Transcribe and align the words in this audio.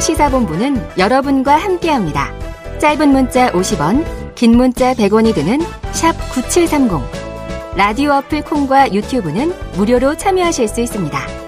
시사본부는 0.00 0.98
여러분과 0.98 1.56
함께합니다. 1.56 2.32
짧은 2.78 3.08
문자 3.10 3.50
50원, 3.52 4.34
긴 4.34 4.56
문자 4.56 4.94
100원이 4.94 5.34
드는 5.34 5.60
샵 5.92 6.12
9730. 6.32 7.00
라디오 7.76 8.12
어플 8.12 8.42
콩과 8.42 8.92
유튜브는 8.92 9.52
무료로 9.76 10.16
참여하실 10.16 10.68
수 10.68 10.80
있습니다. 10.80 11.46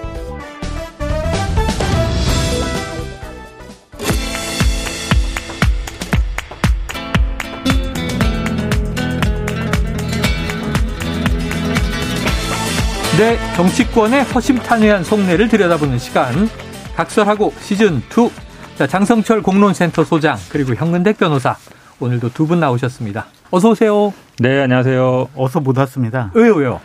네, 13.17 13.37
정치권의 13.57 14.23
허심탄회한 14.23 15.03
속내를 15.03 15.49
들여다보는 15.49 15.99
시간. 15.99 16.49
각설하고 16.99 17.53
시즌 17.61 17.99
2. 18.11 18.29
자, 18.77 18.85
장성철 18.85 19.41
공론센터 19.41 20.03
소장, 20.03 20.35
그리고 20.51 20.75
현근택 20.75 21.17
변호사. 21.17 21.55
오늘도 22.01 22.33
두 22.33 22.45
분 22.45 22.59
나오셨습니다. 22.59 23.25
어서 23.51 23.69
오세요. 23.69 24.13
네, 24.39 24.63
안녕하세요. 24.63 25.29
어서 25.33 25.61
못 25.61 25.77
왔습니다. 25.77 26.29
왜요, 26.33 26.55
왜요? 26.55 26.81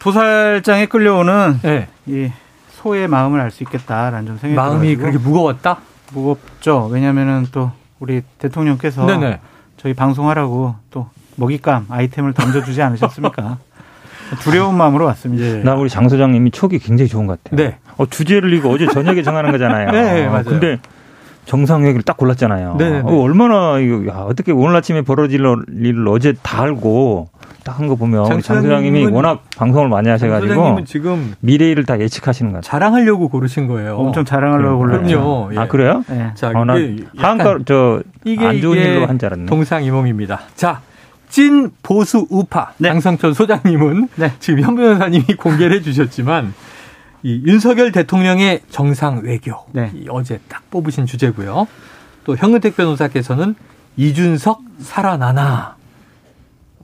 도살장에 0.00 0.86
끌려오는 0.86 1.60
네. 1.62 1.86
이 2.06 2.28
소의 2.72 3.06
마음을 3.06 3.40
알 3.40 3.52
수 3.52 3.62
있겠다라는 3.62 4.26
좀 4.26 4.38
생각이 4.38 4.56
마음이 4.56 4.96
들어가지고 4.96 5.00
그렇게 5.12 5.18
무거웠다? 5.24 5.78
무겁죠. 6.12 6.88
왜냐하면은 6.90 7.46
또 7.52 7.70
우리 8.00 8.22
대통령께서 8.38 9.06
네네. 9.06 9.38
저희 9.76 9.94
방송하라고 9.94 10.74
또 10.90 11.08
먹잇감 11.36 11.86
아이템을 11.88 12.32
던져주지 12.32 12.82
않으셨습니까? 12.82 13.58
두려운 14.40 14.76
마음으로 14.76 15.04
왔습니다. 15.06 15.44
예. 15.44 15.62
나 15.62 15.74
우리 15.74 15.88
장 15.88 16.08
소장님이 16.08 16.50
촉이 16.50 16.78
굉장히 16.78 17.08
좋은 17.08 17.26
것 17.26 17.42
같아요. 17.42 17.56
네. 17.68 17.76
어, 17.96 18.06
주제를 18.06 18.52
이거 18.52 18.68
어제 18.70 18.86
저녁에 18.86 19.22
정하는 19.22 19.52
거잖아요. 19.52 19.90
네, 19.92 20.26
맞아요. 20.26 20.44
근데 20.44 20.78
정상회의를 21.44 22.02
딱 22.02 22.16
골랐잖아요. 22.16 22.74
네, 22.78 22.90
네, 22.90 23.02
네. 23.02 23.08
어, 23.08 23.20
얼마나 23.22 23.78
이거 23.78 24.04
야, 24.08 24.24
어떻게 24.26 24.50
오늘 24.52 24.74
아침에 24.76 25.02
벌어질 25.02 25.40
일을 25.68 26.08
어제 26.08 26.34
다 26.42 26.62
알고 26.62 27.28
딱 27.62 27.80
한 27.80 27.88
거 27.88 27.96
보면 27.96 28.24
장 28.26 28.40
장 28.40 28.62
소장님이 28.62 29.06
워낙 29.06 29.42
방송을 29.56 29.88
많이 29.88 30.08
하셔가지고 30.08 30.52
소장님은 30.54 30.84
지금 30.84 31.34
미래일을 31.40 31.84
다 31.84 31.98
예측하시는 32.00 32.52
것 32.52 32.58
같아요. 32.58 32.70
자랑하려고 32.70 33.28
고르신 33.28 33.66
거예요. 33.66 33.96
엄청 33.96 34.24
자랑하려고. 34.24 34.78
골랐죠. 34.78 35.04
그럼요. 35.20 35.50
예. 35.54 35.58
아 35.58 35.66
그래요? 35.68 36.04
네. 36.08 36.30
자, 36.34 36.52
어, 36.54 36.64
나 36.64 36.74
한가 37.16 37.58
저안 37.64 38.02
이게 38.24 38.60
좋은 38.60 38.76
이게 38.78 38.92
일로 38.94 39.06
한 39.06 39.18
줄 39.18 39.26
알았네. 39.26 39.46
동상 39.46 39.82
이몽입니다. 39.84 40.40
자, 40.54 40.80
찐 41.28 41.70
보수 41.82 42.26
우파 42.30 42.72
네. 42.78 42.88
장성철 42.88 43.34
소장님은 43.34 44.08
네. 44.16 44.32
지금 44.38 44.60
현 44.60 44.74
변호사님이 44.76 45.24
공개를 45.36 45.76
해주셨지만 45.78 46.54
이 47.22 47.42
윤석열 47.44 47.92
대통령의 47.92 48.60
정상 48.70 49.22
외교 49.24 49.52
네. 49.72 49.90
이 49.94 50.06
어제 50.08 50.38
딱 50.48 50.68
뽑으신 50.70 51.06
주제고요. 51.06 51.66
또 52.24 52.36
현근택 52.36 52.76
변호사께서는 52.76 53.54
이준석 53.96 54.62
살아나나 54.80 55.76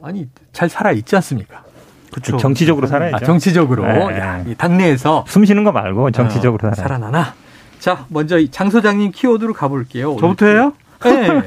아니 0.03 0.29
잘 0.53 0.69
살아 0.69 0.93
있지 0.93 1.15
않습니까? 1.17 1.63
그렇죠. 2.11 2.37
정치적으로 2.37 2.87
살아야죠. 2.87 3.17
아, 3.17 3.19
정치적으로 3.21 3.85
네. 3.85 4.19
야, 4.19 4.45
이 4.47 4.55
당내에서 4.55 5.25
숨 5.27 5.45
쉬는 5.45 5.65
거 5.65 5.73
말고 5.73 6.11
정치적으로 6.11 6.69
어, 6.69 6.75
살아나나. 6.75 7.35
자, 7.79 8.05
먼저 8.09 8.39
이장 8.39 8.71
소장님 8.71 9.13
키워드로 9.13 9.55
가볼게요. 9.55 10.17
저부터 10.21 10.47
해요? 10.47 10.73
네. 11.05 11.43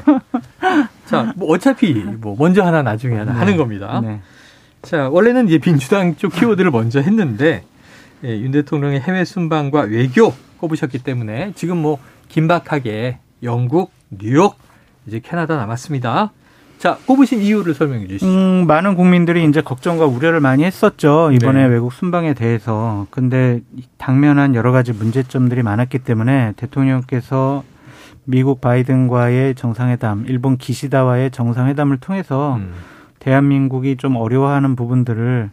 자, 1.05 1.33
뭐 1.35 1.49
어차피 1.49 1.93
뭐 1.93 2.35
먼저 2.37 2.63
하나 2.63 2.81
나중에 2.81 3.15
하나 3.17 3.33
하는 3.33 3.57
겁니다. 3.57 4.01
네. 4.03 4.21
자, 4.81 5.09
원래는 5.09 5.47
이제 5.47 5.59
민주당 5.59 6.15
쪽 6.15 6.33
키워드를 6.33 6.71
먼저 6.71 7.01
했는데 7.01 7.63
예, 8.23 8.39
윤 8.39 8.51
대통령의 8.51 9.01
해외 9.01 9.25
순방과 9.25 9.81
외교 9.81 10.33
꼽으셨기 10.57 10.99
때문에 10.99 11.53
지금 11.55 11.77
뭐 11.77 11.99
긴박하게 12.29 13.19
영국, 13.43 13.91
뉴욕, 14.09 14.55
이제 15.07 15.19
캐나다 15.23 15.57
남았습니다. 15.57 16.31
자, 16.77 16.97
꼽으신 17.05 17.41
이유를 17.41 17.73
설명해 17.73 18.07
주시죠. 18.07 18.27
음, 18.27 18.67
많은 18.67 18.95
국민들이 18.95 19.45
이제 19.45 19.61
걱정과 19.61 20.05
우려를 20.05 20.39
많이 20.39 20.63
했었죠. 20.63 21.31
이번에 21.31 21.63
네. 21.63 21.67
외국 21.67 21.93
순방에 21.93 22.33
대해서. 22.33 23.07
근데 23.09 23.61
당면한 23.97 24.55
여러 24.55 24.71
가지 24.71 24.91
문제점들이 24.91 25.63
많았기 25.63 25.99
때문에 25.99 26.53
대통령께서 26.57 27.63
미국 28.25 28.59
바이든과의 28.61 29.55
정상회담, 29.55 30.25
일본 30.27 30.57
기시다와의 30.57 31.31
정상회담을 31.31 31.97
통해서 31.97 32.55
음. 32.55 32.73
대한민국이 33.19 33.97
좀 33.97 34.15
어려워하는 34.15 34.75
부분들을 34.75 35.49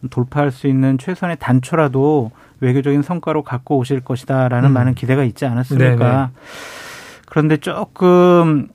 좀 0.00 0.10
돌파할 0.10 0.50
수 0.50 0.66
있는 0.66 0.98
최선의 0.98 1.36
단초라도 1.38 2.30
외교적인 2.60 3.02
성과로 3.02 3.42
갖고 3.42 3.78
오실 3.78 4.00
것이다라는 4.00 4.70
음. 4.70 4.72
많은 4.74 4.94
기대가 4.94 5.24
있지 5.24 5.46
않았습니까? 5.46 5.96
네네. 5.96 6.26
그런데 7.26 7.56
조금 7.58 8.68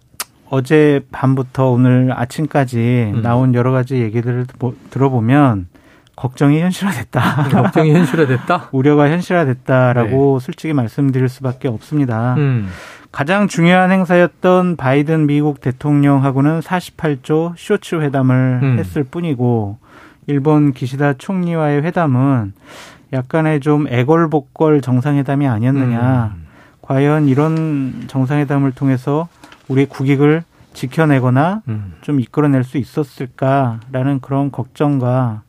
어제 0.49 1.01
밤부터 1.11 1.69
오늘 1.71 2.11
아침까지 2.13 3.11
음. 3.15 3.21
나온 3.21 3.53
여러 3.53 3.71
가지 3.71 3.95
얘기들을 4.01 4.45
보- 4.59 4.75
들어보면 4.89 5.67
걱정이 6.15 6.59
현실화됐다. 6.61 7.49
걱정이 7.63 7.91
현실화됐다. 7.93 8.69
우려가 8.73 9.09
현실화됐다라고 9.09 10.39
솔직히 10.39 10.73
말씀드릴 10.73 11.29
수밖에 11.29 11.67
없습니다. 11.67 12.35
네. 12.35 12.41
음. 12.41 12.69
가장 13.11 13.47
중요한 13.47 13.91
행사였던 13.91 14.77
바이든 14.77 15.27
미국 15.27 15.59
대통령하고는 15.59 16.61
48조 16.61 17.53
쇼츠 17.57 17.95
회담을 17.95 18.59
음. 18.63 18.79
했을 18.79 19.03
뿐이고 19.03 19.77
일본 20.27 20.71
기시다 20.71 21.13
총리와의 21.13 21.83
회담은 21.83 22.53
약간의 23.11 23.59
좀 23.59 23.87
애걸복걸 23.89 24.81
정상회담이 24.81 25.45
아니었느냐. 25.47 26.33
음. 26.35 26.47
과연 26.81 27.27
이런 27.27 28.05
정상회담을 28.07 28.71
통해서 28.71 29.27
우리 29.67 29.85
국익을 29.85 30.43
지켜내거나 30.73 31.63
음. 31.67 31.93
좀 32.01 32.19
이끌어낼 32.19 32.63
수 32.63 32.77
있었을까라는 32.77 34.21
그런 34.21 34.51
걱정과 34.51 35.41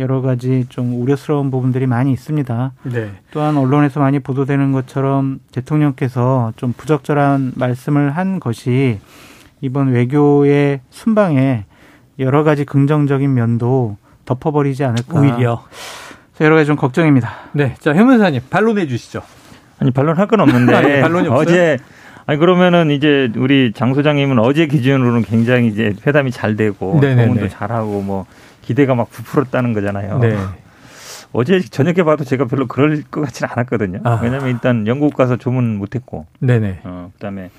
여러 0.00 0.22
가지 0.22 0.66
좀 0.68 1.00
우려스러운 1.00 1.50
부분들이 1.50 1.86
많이 1.86 2.10
있습니다. 2.12 2.72
네. 2.84 3.10
또한 3.30 3.56
언론에서 3.56 4.00
많이 4.00 4.18
보도되는 4.18 4.72
것처럼 4.72 5.40
대통령께서 5.52 6.52
좀 6.56 6.72
부적절한 6.72 7.52
말씀을 7.54 8.10
한 8.10 8.40
것이 8.40 8.98
이번 9.60 9.92
외교의 9.92 10.80
순방에 10.90 11.66
여러 12.18 12.42
가지 12.44 12.64
긍정적인 12.64 13.32
면도 13.32 13.98
덮어버리지 14.24 14.84
않을까. 14.84 15.20
오히려. 15.20 15.64
그래서 16.32 16.44
여러 16.46 16.56
가지 16.56 16.66
좀 16.66 16.76
걱정입니다. 16.76 17.30
네. 17.52 17.74
자, 17.78 17.94
현 17.94 18.06
변호사님 18.06 18.40
반론해 18.48 18.86
주시죠. 18.86 19.22
아니 19.78 19.90
반론할 19.90 20.26
건 20.26 20.40
없는데 20.40 20.74
아니, 20.76 21.00
반론이 21.00 21.28
없어요? 21.28 21.42
어제 21.42 21.78
아니 22.26 22.38
그러면은 22.38 22.90
이제 22.90 23.30
우리 23.36 23.72
장 23.74 23.92
소장님은 23.94 24.38
어제 24.38 24.66
기준으로는 24.66 25.22
굉장히 25.22 25.68
이제 25.68 25.94
회담이 26.06 26.30
잘 26.30 26.56
되고 26.56 26.98
네네네. 27.00 27.22
동원도 27.22 27.48
잘하고 27.48 28.02
뭐 28.02 28.26
기대가 28.70 28.94
막 28.94 29.10
부풀었다는 29.10 29.72
거잖아요. 29.72 30.18
네. 30.20 30.36
어제 31.32 31.60
저녁에 31.60 32.04
봐도 32.04 32.22
제가 32.22 32.44
별로 32.44 32.68
그럴 32.68 33.02
것 33.10 33.20
같지는 33.22 33.48
않았거든요. 33.52 33.98
아. 34.04 34.20
왜냐하면 34.22 34.50
일단 34.50 34.86
영국 34.86 35.14
가서 35.16 35.36
조문 35.36 35.76
못했고, 35.76 36.26
네네. 36.38 36.80
어, 36.84 37.10
그다음에 37.14 37.50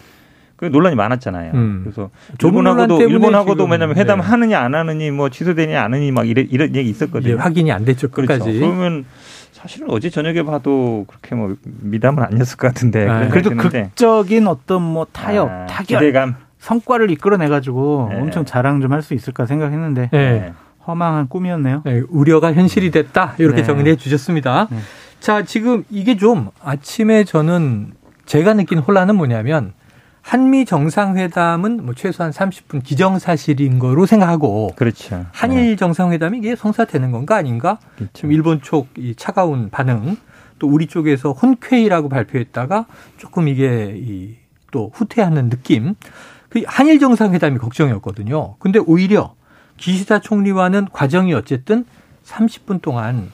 그 0.56 0.66
논란이 0.66 0.96
많았잖아요. 0.96 1.52
음. 1.54 1.82
그래서 1.84 2.10
일본하고도 2.42 3.02
일본하고도 3.02 3.66
왜냐면 3.66 3.98
회담 3.98 4.20
네. 4.20 4.26
하느냐 4.26 4.62
안 4.62 4.74
하느니 4.74 5.12
뭐 5.12 5.28
취소되냐 5.30 5.80
안 5.84 5.94
하느니 5.94 6.14
막 6.14 6.30
이래, 6.30 6.44
이런 6.50 6.76
얘기 6.76 6.90
있었거든요. 6.90 7.34
이제 7.34 7.42
확인이 7.42 7.72
안 7.74 7.84
됐죠. 7.84 8.10
그렇죠. 8.10 8.34
끝까지. 8.40 8.58
그러면 8.58 9.04
사실은 9.52 9.90
어제 9.90 10.10
저녁에 10.10 10.44
봐도 10.44 11.04
그렇게 11.10 11.36
뭐 11.36 11.56
미담은 11.64 12.24
아니었을 12.24 12.58
것 12.58 12.68
같은데 12.68 13.06
아, 13.08 13.28
그래도. 13.28 13.50
극적인 13.56 14.48
어떤 14.48 14.82
뭐 14.82 15.06
타협, 15.12 15.50
아, 15.50 15.66
타결, 15.66 16.00
기대감. 16.00 16.36
성과를 16.60 17.10
이끌어내 17.12 17.48
가지고 17.50 18.08
네. 18.12 18.20
엄청 18.22 18.46
자랑 18.46 18.82
좀 18.82 18.92
할 18.94 19.02
수 19.02 19.14
있을까 19.14 19.46
생각했는데 19.48 20.10
네. 20.12 20.54
허망한 20.88 21.28
꿈이었네요. 21.30 21.82
네, 21.86 22.02
우려가 22.10 22.54
현실이 22.54 22.92
됐다. 22.92 23.36
이렇게 23.38 23.58
네. 23.62 23.64
정리해 23.64 23.96
주셨습니다. 23.96 24.68
네. 24.70 24.78
자, 25.20 25.44
지금 25.44 25.84
이게 25.90 26.18
좀 26.18 26.50
아침에 26.64 27.24
저는 27.24 27.94
제가 28.26 28.54
느낀 28.54 28.80
혼란은 28.80 29.16
뭐냐면 29.16 29.74
한미 30.22 30.66
정상회담은 30.66 31.86
뭐 31.86 31.94
최소한 31.96 32.32
30분 32.32 32.84
기정사실인 32.84 33.80
거로 33.80 34.06
생각하고 34.06 34.72
그렇죠. 34.76 35.26
한일 35.32 35.78
정상회담이 35.78 36.38
이게 36.38 36.56
성사되는 36.56 37.12
건가 37.12 37.36
아닌가? 37.36 37.80
네. 38.00 38.08
지금 38.14 38.32
일본 38.32 38.62
쪽 38.62 38.88
이 38.98 39.16
차가운 39.16 39.70
반응 39.70 40.18
또 40.60 40.68
우리 40.68 40.86
쪽에서 40.88 41.32
혼쾌이라고 41.32 42.10
발표했다가 42.10 42.86
조금 43.18 43.48
이게 43.48 43.96
이 43.98 44.42
또 44.72 44.90
후퇴하는 44.94 45.50
느낌. 45.50 45.96
그 46.50 46.64
한일 46.66 47.00
정상회담이 47.00 47.58
걱정이었거든요. 47.60 48.56
근데 48.60 48.80
오히려 48.80 49.36
기시다 49.82 50.20
총리와는 50.20 50.88
과정이 50.94 51.34
어쨌든 51.34 51.86
30분 52.24 52.82
동안 52.82 53.30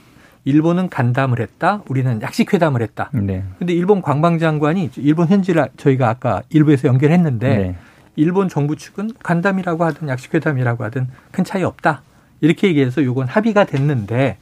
일본은 0.45 0.87
간담을 0.89 1.41
했다. 1.41 1.81
우리는 1.89 2.21
약식 2.21 2.53
회담을 2.53 2.81
했다. 2.81 3.09
네. 3.13 3.43
근데 3.59 3.73
일본 3.73 4.01
관방장관이 4.01 4.91
일본 4.95 5.27
현지를 5.27 5.67
저희가 5.75 6.07
아까 6.07 6.41
일부에서 6.49 6.87
연결했는데 6.87 7.47
네. 7.57 7.75
일본 8.15 8.47
정부 8.47 8.77
측은 8.77 9.11
간담이라고 9.21 9.83
하든 9.83 10.07
약식 10.07 10.33
회담이라고 10.33 10.85
하든 10.85 11.07
큰 11.31 11.43
차이 11.43 11.63
없다. 11.63 12.01
이렇게 12.39 12.67
얘기해서 12.69 13.03
요건 13.03 13.27
합의가 13.27 13.65
됐는데 13.65 14.37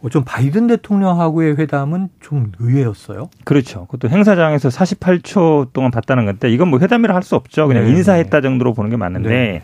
어, 0.00 0.08
좀 0.08 0.24
바이든 0.24 0.66
대통령하고의 0.66 1.56
회담은 1.56 2.08
좀 2.20 2.52
의외였어요. 2.58 3.30
그렇죠. 3.44 3.86
그것도 3.86 4.08
행사장에서 4.12 4.68
48초 4.70 5.72
동안 5.72 5.90
봤다는 5.92 6.24
건데 6.26 6.50
이건 6.50 6.68
뭐 6.68 6.80
회담이라 6.80 7.14
할 7.14 7.22
수 7.22 7.36
없죠. 7.36 7.68
그냥 7.68 7.84
네. 7.84 7.90
인사했다 7.90 8.40
정도로 8.40 8.74
보는 8.74 8.90
게 8.90 8.96
맞는데 8.96 9.28
네. 9.28 9.62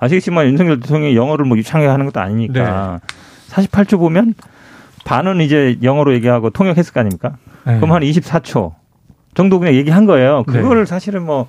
아시겠지만 0.00 0.46
윤석열 0.46 0.80
대통령이 0.80 1.14
영어를 1.14 1.44
뭐 1.44 1.56
유창하게 1.58 1.88
하는 1.88 2.06
것도 2.06 2.20
아니니까 2.20 3.00
48초 3.50 3.98
보면 3.98 4.34
반은 5.04 5.40
이제 5.40 5.76
영어로 5.82 6.14
얘기하고 6.14 6.50
통역했을 6.50 6.92
거 6.92 7.00
아닙니까? 7.00 7.36
네. 7.66 7.76
그럼 7.76 7.92
한 7.92 8.02
24초 8.02 8.72
정도 9.34 9.58
그냥 9.58 9.74
얘기한 9.74 10.06
거예요. 10.06 10.44
네. 10.48 10.52
그거를 10.60 10.86
사실은 10.86 11.24
뭐 11.24 11.48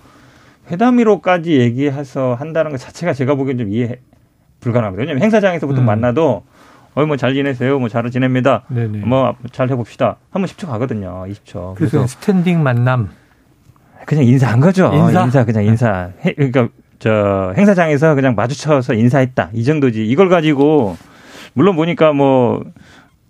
회담으로까지 0.70 1.60
얘기해서 1.60 2.36
한다는 2.36 2.72
것 2.72 2.78
자체가 2.78 3.14
제가 3.14 3.36
보기엔 3.36 3.58
좀 3.58 3.70
이해 3.72 4.00
불가능합니다. 4.60 5.02
왜냐하면 5.02 5.24
행사장에서 5.24 5.66
보통 5.68 5.84
음. 5.84 5.86
만나도 5.88 6.44
어이 6.94 7.06
뭐 7.06 7.16
잘 7.18 7.34
지내세요, 7.34 7.80
뭐 7.80 7.88
잘 7.88 8.10
지냅니다, 8.12 8.64
네네. 8.68 9.00
뭐잘 9.00 9.70
해봅시다. 9.70 10.18
하면 10.32 10.48
10초 10.48 10.68
가거든요, 10.68 11.26
20초. 11.28 11.76
그래서 11.76 12.06
스탠딩 12.06 12.62
만남. 12.62 13.10
그냥 14.06 14.26
인사한 14.26 14.60
거죠. 14.60 14.92
인사? 14.94 15.24
인사, 15.24 15.46
그냥 15.46 15.64
인사. 15.64 16.10
해- 16.26 16.34
그러니까 16.34 16.68
저 17.02 17.52
행사장에서 17.58 18.14
그냥 18.14 18.36
마주쳐서 18.36 18.94
인사했다 18.94 19.50
이 19.54 19.64
정도지. 19.64 20.06
이걸 20.06 20.30
가지고 20.30 20.96
물론 21.54 21.76
보니까 21.76 22.14
뭐 22.14 22.64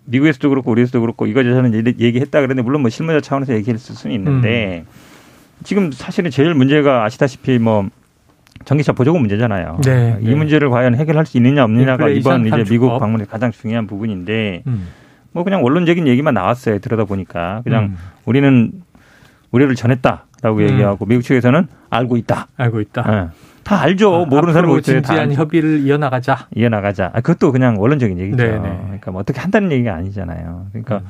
미국에서도 0.04 0.46
그렇고 0.50 0.70
우리에서도 0.72 1.00
그렇고 1.00 1.26
이거저거는 1.26 1.72
얘기- 1.74 2.04
얘기했다 2.04 2.40
그랬는데 2.40 2.62
물론 2.62 2.82
뭐 2.82 2.90
실무자 2.90 3.20
차원에서 3.20 3.54
얘기했을 3.54 3.94
수는 3.94 4.14
있는데 4.16 4.84
음. 4.86 4.92
지금 5.64 5.90
사실은 5.90 6.30
제일 6.30 6.52
문제가 6.54 7.04
아시다시피 7.04 7.58
뭐 7.58 7.88
전기차 8.66 8.92
보조금 8.92 9.20
문제잖아요. 9.22 9.80
네, 9.84 10.18
이 10.20 10.26
네. 10.28 10.34
문제를 10.34 10.68
과연 10.68 10.94
해결할 10.94 11.24
수 11.24 11.38
있느냐 11.38 11.64
없느냐가 11.64 12.08
인플레이션 12.08 12.46
이번 12.46 12.60
이제. 12.60 12.70
미국 12.70 12.98
방문의 12.98 13.26
가장 13.26 13.50
중요한 13.52 13.86
부분인데 13.86 14.64
음. 14.66 14.88
뭐 15.32 15.44
그냥 15.44 15.64
원론적인 15.64 16.06
얘기만 16.08 16.34
나왔어요. 16.34 16.78
들여다 16.78 17.04
보니까 17.04 17.62
그냥 17.64 17.84
음. 17.84 17.96
우리는 18.26 18.70
우려를 19.50 19.76
전했다라고 19.76 20.58
음. 20.58 20.62
얘기하고 20.68 21.06
미국 21.06 21.22
측에서는 21.22 21.68
알고 21.88 22.18
있다. 22.18 22.48
알고 22.58 22.80
있다. 22.82 23.04
예. 23.32 23.51
다 23.64 23.80
알죠. 23.80 24.26
모르는 24.26 24.52
사람이 24.54 24.74
다 24.76 24.80
진지한 24.82 25.18
알죠. 25.30 25.34
협의를 25.40 25.80
이어나가자. 25.80 26.48
이어나가자. 26.54 27.10
아, 27.14 27.20
그것도 27.20 27.52
그냥 27.52 27.80
원론적인 27.80 28.18
얘기죠. 28.18 28.36
네네. 28.36 28.58
그러니까 28.60 29.10
뭐 29.10 29.20
어떻게 29.20 29.40
한다는 29.40 29.70
얘기가 29.72 29.94
아니잖아요. 29.94 30.66
그러니까 30.72 30.98
음. 30.98 31.06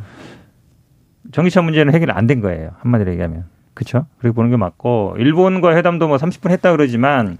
전기차 1.32 1.62
문제는 1.62 1.94
해결 1.94 2.10
안 2.10 2.26
된 2.26 2.40
거예요. 2.40 2.70
한마디로 2.80 3.10
얘기하면. 3.12 3.44
그렇죠? 3.74 4.06
그렇게 4.18 4.34
보는 4.34 4.50
게 4.50 4.56
맞고 4.56 5.16
일본과 5.18 5.74
회담도 5.74 6.06
뭐 6.08 6.18
30분 6.18 6.50
했다 6.50 6.72
그러지만 6.72 7.38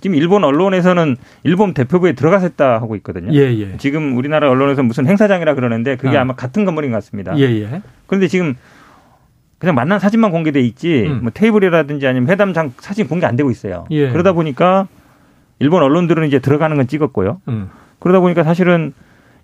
지금 0.00 0.14
일본 0.16 0.44
언론에서는 0.44 1.16
일본 1.42 1.74
대표부에 1.74 2.12
들어가서 2.12 2.44
했다 2.46 2.74
하고 2.74 2.94
있거든요. 2.96 3.32
예, 3.32 3.52
예. 3.58 3.76
지금 3.78 4.16
우리나라 4.16 4.50
언론에서 4.50 4.82
무슨 4.82 5.06
행사장이라 5.06 5.54
그러는데 5.54 5.96
그게 5.96 6.16
아. 6.16 6.20
아마 6.20 6.34
같은 6.34 6.64
건물인 6.64 6.90
것 6.92 6.98
같습니다. 6.98 7.36
예, 7.38 7.42
예. 7.44 7.82
그런데 8.06 8.28
지금 8.28 8.54
그냥 9.64 9.74
만난 9.74 9.98
사진만 9.98 10.30
공개돼 10.30 10.60
있지 10.60 11.04
음. 11.06 11.20
뭐 11.22 11.30
테이블이라든지 11.32 12.06
아니면 12.06 12.28
회담장 12.28 12.72
사진 12.78 13.08
공개 13.08 13.26
안 13.26 13.34
되고 13.34 13.50
있어요. 13.50 13.86
예. 13.90 14.10
그러다 14.10 14.32
보니까 14.32 14.86
일본 15.58 15.82
언론들은 15.82 16.26
이제 16.26 16.38
들어가는 16.38 16.76
건 16.76 16.86
찍었고요. 16.86 17.40
음. 17.48 17.70
그러다 17.98 18.20
보니까 18.20 18.42
사실은 18.44 18.92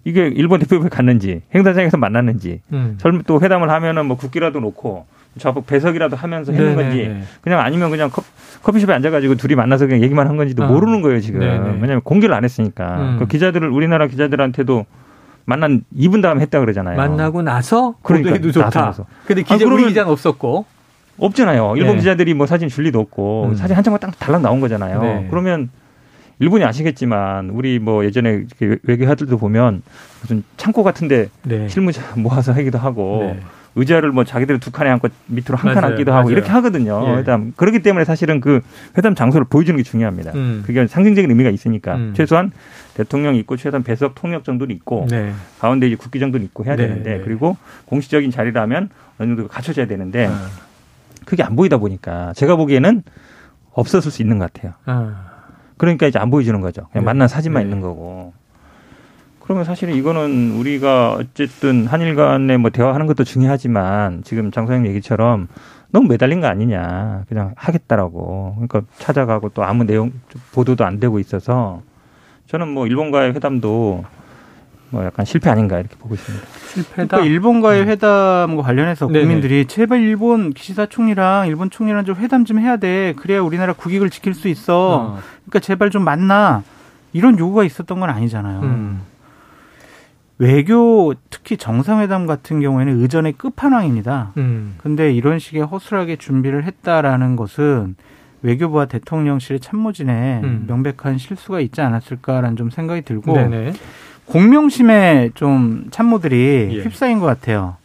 이게 0.05 0.27
일본 0.29 0.61
대표부에 0.61 0.89
갔는지 0.89 1.43
행사장에서 1.55 1.97
만났는지 1.97 2.61
음. 2.73 2.97
설마 2.99 3.23
또 3.27 3.41
회담을 3.41 3.71
하면은 3.71 4.07
뭐 4.07 4.17
국기라도 4.17 4.61
놓고 4.61 5.07
좌석 5.39 5.67
배석이라도 5.67 6.17
하면서 6.17 6.53
했는 6.53 6.77
네네네. 6.77 6.83
건지 6.83 7.29
그냥 7.41 7.61
아니면 7.61 7.91
그냥 7.91 8.11
커, 8.11 8.23
커피 8.63 8.81
숍에 8.81 8.93
앉아가지고 8.93 9.37
둘이 9.37 9.55
만나서 9.55 9.87
그냥 9.87 10.03
얘기만 10.03 10.27
한 10.27 10.37
건지도 10.37 10.65
아. 10.65 10.67
모르는 10.67 11.03
거예요 11.03 11.21
지금 11.21 11.41
네네. 11.41 11.59
왜냐하면 11.75 12.01
공개를 12.01 12.35
안 12.35 12.45
했으니까 12.45 12.97
음. 12.99 13.17
그 13.19 13.27
기자들을 13.27 13.69
우리나라 13.69 14.07
기자들한테도 14.07 14.87
만난 15.51 15.83
2분 15.97 16.23
다음에 16.23 16.43
했다 16.43 16.61
그러잖아요. 16.61 16.97
만나고 16.97 17.43
나서 17.43 17.97
그러니까, 18.03 18.31
그러니까, 18.31 18.53
좋다. 18.53 18.81
나서. 18.87 19.07
근데 19.27 19.43
기자 19.43 19.65
아, 19.65 19.69
우리 19.69 19.85
기자는 19.89 20.13
없었고. 20.13 20.65
없잖아요. 21.19 21.75
일본 21.77 21.95
네. 21.95 21.99
기자들이 21.99 22.35
뭐 22.35 22.47
사진 22.47 22.69
줄 22.69 22.85
리도 22.85 23.01
없고 23.01 23.49
음. 23.51 23.55
사진 23.57 23.77
한 23.77 23.83
장만 23.83 23.99
딱 23.99 24.17
달랑 24.19 24.43
나온 24.43 24.61
거잖아요. 24.61 25.03
네. 25.03 25.27
그러면 25.29 25.69
일본이 26.39 26.65
아시겠지만 26.65 27.51
우리 27.51 27.81
뭐 27.81 28.05
예전에 28.05 28.31
이렇게 28.31 28.79
외교하들도 28.85 29.37
보면 29.39 29.83
무슨 30.23 30.45
창고 30.57 30.85
같은데 30.85 31.29
네. 31.43 31.69
실무자 31.69 32.01
모아서 32.15 32.53
하기도 32.53 32.79
하고 32.79 33.19
네. 33.35 33.41
의자를 33.77 34.11
뭐 34.11 34.25
자기들 34.25 34.59
두 34.59 34.71
칸에 34.71 34.91
앉고 34.91 35.09
밑으로 35.27 35.57
한 35.57 35.75
칸. 35.75 35.85
앉기도 35.85 36.13
하고 36.13 36.25
맞아요. 36.25 36.33
이렇게 36.33 36.51
하거든요. 36.51 37.05
예. 37.07 37.17
회담. 37.19 37.53
그렇기 37.57 37.83
때문에 37.83 38.05
사실은 38.05 38.41
그 38.41 38.61
회담 38.99 39.15
장소를 39.15 39.47
보여주는 39.49 39.77
게 39.77 39.83
중요합니다. 39.83 40.33
음. 40.35 40.63
그게 40.67 40.87
상징적인 40.87 41.31
의미가 41.31 41.51
있으니까 41.51 41.95
음. 41.97 42.15
최소한 42.17 42.51
대통령 42.95 43.37
있고 43.37 43.57
최소한 43.57 43.83
배석 43.83 44.15
통역 44.17 44.45
정도는 44.45 44.75
있고 44.77 45.07
네. 45.09 45.33
가운데 45.61 45.87
이제 45.87 45.97
국기 45.97 46.19
정도는 46.19 46.45
있고 46.47 46.65
해야 46.65 46.77
네, 46.77 46.89
되는데 46.89 47.19
네. 47.19 47.23
그리고 47.25 47.57
공식적인 47.87 48.31
자리라면 48.31 48.91
어느 49.19 49.29
정도 49.29 49.49
갖춰져야 49.49 49.87
되는데 49.87 50.27
아. 50.27 50.49
그게 51.25 51.43
안 51.43 51.55
보이다 51.55 51.77
보니까 51.77 52.33
제가 52.35 52.57
보기에는 52.57 53.03
없었을 53.73 54.11
수 54.11 54.21
있는 54.23 54.39
것 54.39 54.53
같아요. 54.53 54.75
아. 54.87 55.27
그러니까 55.77 56.07
이제 56.07 56.19
안 56.19 56.31
보여주는 56.31 56.61
거죠. 56.61 56.89
그냥 56.93 57.05
네. 57.05 57.07
만난 57.07 57.29
사진만 57.29 57.63
네. 57.63 57.69
있는 57.69 57.81
거고. 57.81 58.35
그러면 59.51 59.65
사실은 59.65 59.97
이거는 59.97 60.53
우리가 60.53 61.15
어쨌든 61.15 61.89
한일 61.89 62.15
간에 62.15 62.57
뭐 62.57 62.71
대화하는 62.71 63.09
것도 63.09 63.25
중요하지만 63.25 64.23
지금 64.23 64.53
장 64.53 64.65
소장 64.69 64.87
얘기처럼 64.87 65.49
너무 65.91 66.07
매달린 66.07 66.41
거 66.41 66.47
아니냐. 66.47 67.25
그냥 67.29 67.53
하겠다라고. 67.57 68.55
그러니까 68.55 68.83
찾아가고 68.99 69.49
또 69.49 69.65
아무 69.65 69.83
내용 69.83 70.13
보도도 70.53 70.85
안 70.85 71.01
되고 71.01 71.19
있어서 71.19 71.83
저는 72.47 72.69
뭐 72.69 72.87
일본과의 72.87 73.33
회담도 73.33 74.05
뭐 74.91 75.05
약간 75.05 75.25
실패 75.25 75.51
아닌가 75.51 75.81
이렇게 75.81 75.97
보고 75.97 76.15
있습니다. 76.15 76.47
실패다. 76.69 76.95
그러니까 76.95 77.21
일본과의 77.23 77.89
회담과 77.89 78.63
관련해서 78.63 79.09
네네. 79.09 79.19
국민들이 79.19 79.65
제발 79.67 79.99
일본 79.99 80.53
기시다 80.53 80.87
총리랑 80.87 81.49
일본 81.49 81.71
총리랑 81.71 82.05
좀 82.05 82.15
회담 82.15 82.45
좀 82.45 82.61
해야 82.61 82.77
돼. 82.77 83.15
그래야 83.17 83.41
우리나라 83.41 83.73
국익을 83.73 84.11
지킬 84.11 84.33
수 84.33 84.47
있어. 84.47 84.95
어. 84.95 85.19
그러니까 85.45 85.59
제발 85.59 85.91
좀 85.91 86.05
만나. 86.05 86.63
이런 87.13 87.37
요구가 87.37 87.65
있었던 87.65 87.99
건 87.99 88.11
아니잖아요. 88.11 88.61
음. 88.61 89.10
외교 90.41 91.13
특히 91.29 91.59
정상회담 91.59 92.27
같은 92.27 92.61
경우에는 92.61 93.03
의전의 93.03 93.35
끝판왕입니다. 93.35 94.33
음. 94.39 94.75
근데 94.79 95.13
이런 95.13 95.39
식의 95.39 95.65
허술하게 95.65 96.17
준비를 96.17 96.65
했다라는 96.65 97.37
것은 97.37 97.95
외교부와 98.41 98.87
대통령실의 98.87 99.61
참모진에 99.61 100.41
음. 100.43 100.65
명백한 100.67 101.19
실수가 101.19 101.61
있지 101.61 101.83
않았을까라는 101.83 102.57
좀 102.57 102.71
생각이 102.71 103.03
들고 103.03 103.35
네네. 103.35 103.75
공명심에 104.25 105.33
좀 105.35 105.85
참모들이 105.91 106.71
예. 106.73 106.83
휩싸인 106.85 107.19
것 107.19 107.27
같아요. 107.27 107.77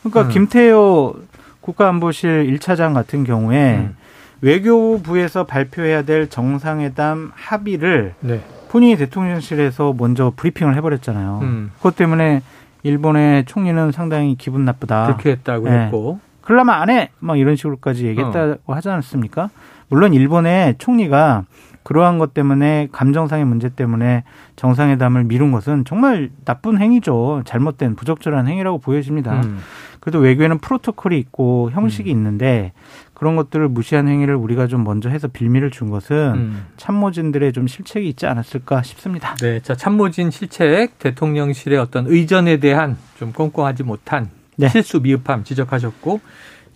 그러니까 0.00 0.22
음. 0.22 0.28
김태호 0.30 1.14
국가안보실 1.60 2.56
1차장 2.56 2.94
같은 2.94 3.24
경우에 3.24 3.80
음. 3.80 3.96
외교부에서 4.40 5.44
발표해야 5.44 6.02
될 6.02 6.30
정상회담 6.30 7.32
합의를 7.34 8.14
네. 8.20 8.40
본인이 8.68 8.96
대통령실에서 8.96 9.94
먼저 9.96 10.32
브리핑을 10.36 10.76
해버렸잖아요. 10.76 11.40
음. 11.42 11.70
그것 11.76 11.96
때문에 11.96 12.42
일본의 12.82 13.44
총리는 13.46 13.92
상당히 13.92 14.36
기분 14.36 14.64
나쁘다. 14.64 15.06
그렇게 15.06 15.30
했다고 15.32 15.68
네. 15.68 15.84
했고. 15.84 16.20
그러려면 16.42 16.76
안 16.76 16.90
해! 16.90 17.10
막 17.18 17.38
이런 17.38 17.56
식으로까지 17.56 18.06
얘기했다고 18.06 18.72
하지 18.72 18.88
않았습니까? 18.88 19.50
물론 19.88 20.14
일본의 20.14 20.76
총리가 20.78 21.44
그러한 21.82 22.18
것 22.18 22.34
때문에 22.34 22.88
감정상의 22.92 23.46
문제 23.46 23.70
때문에 23.70 24.24
정상회담을 24.56 25.24
미룬 25.24 25.52
것은 25.52 25.84
정말 25.86 26.30
나쁜 26.44 26.78
행위죠. 26.78 27.42
잘못된 27.46 27.96
부적절한 27.96 28.46
행위라고 28.46 28.78
보여집니다. 28.78 29.40
음. 29.40 29.58
그래도 30.00 30.18
외교에는 30.18 30.58
프로토콜이 30.58 31.18
있고 31.18 31.70
형식이 31.72 32.10
있는데 32.10 32.72
그런 33.18 33.34
것들을 33.34 33.68
무시한 33.68 34.06
행위를 34.06 34.36
우리가 34.36 34.68
좀 34.68 34.84
먼저 34.84 35.08
해서 35.08 35.26
빌미를 35.26 35.72
준 35.72 35.90
것은 35.90 36.16
음. 36.34 36.66
참모진들의 36.76 37.52
좀 37.52 37.66
실책이 37.66 38.08
있지 38.08 38.26
않았을까 38.26 38.82
싶습니다. 38.84 39.34
네, 39.36 39.60
자 39.60 39.74
참모진 39.74 40.30
실책, 40.30 41.00
대통령실의 41.00 41.80
어떤 41.80 42.06
의전에 42.06 42.58
대한 42.58 42.96
좀 43.18 43.32
꼼꼼하지 43.32 43.82
못한 43.82 44.30
네. 44.56 44.68
실수 44.68 45.00
미흡함 45.00 45.42
지적하셨고 45.42 46.20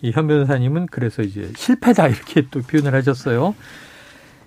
이현 0.01 0.27
변호사님은 0.27 0.87
그래서 0.91 1.21
이제 1.21 1.49
실패다 1.55 2.09
이렇게 2.09 2.45
또 2.51 2.61
표현을 2.61 2.93
하셨어요. 2.93 3.55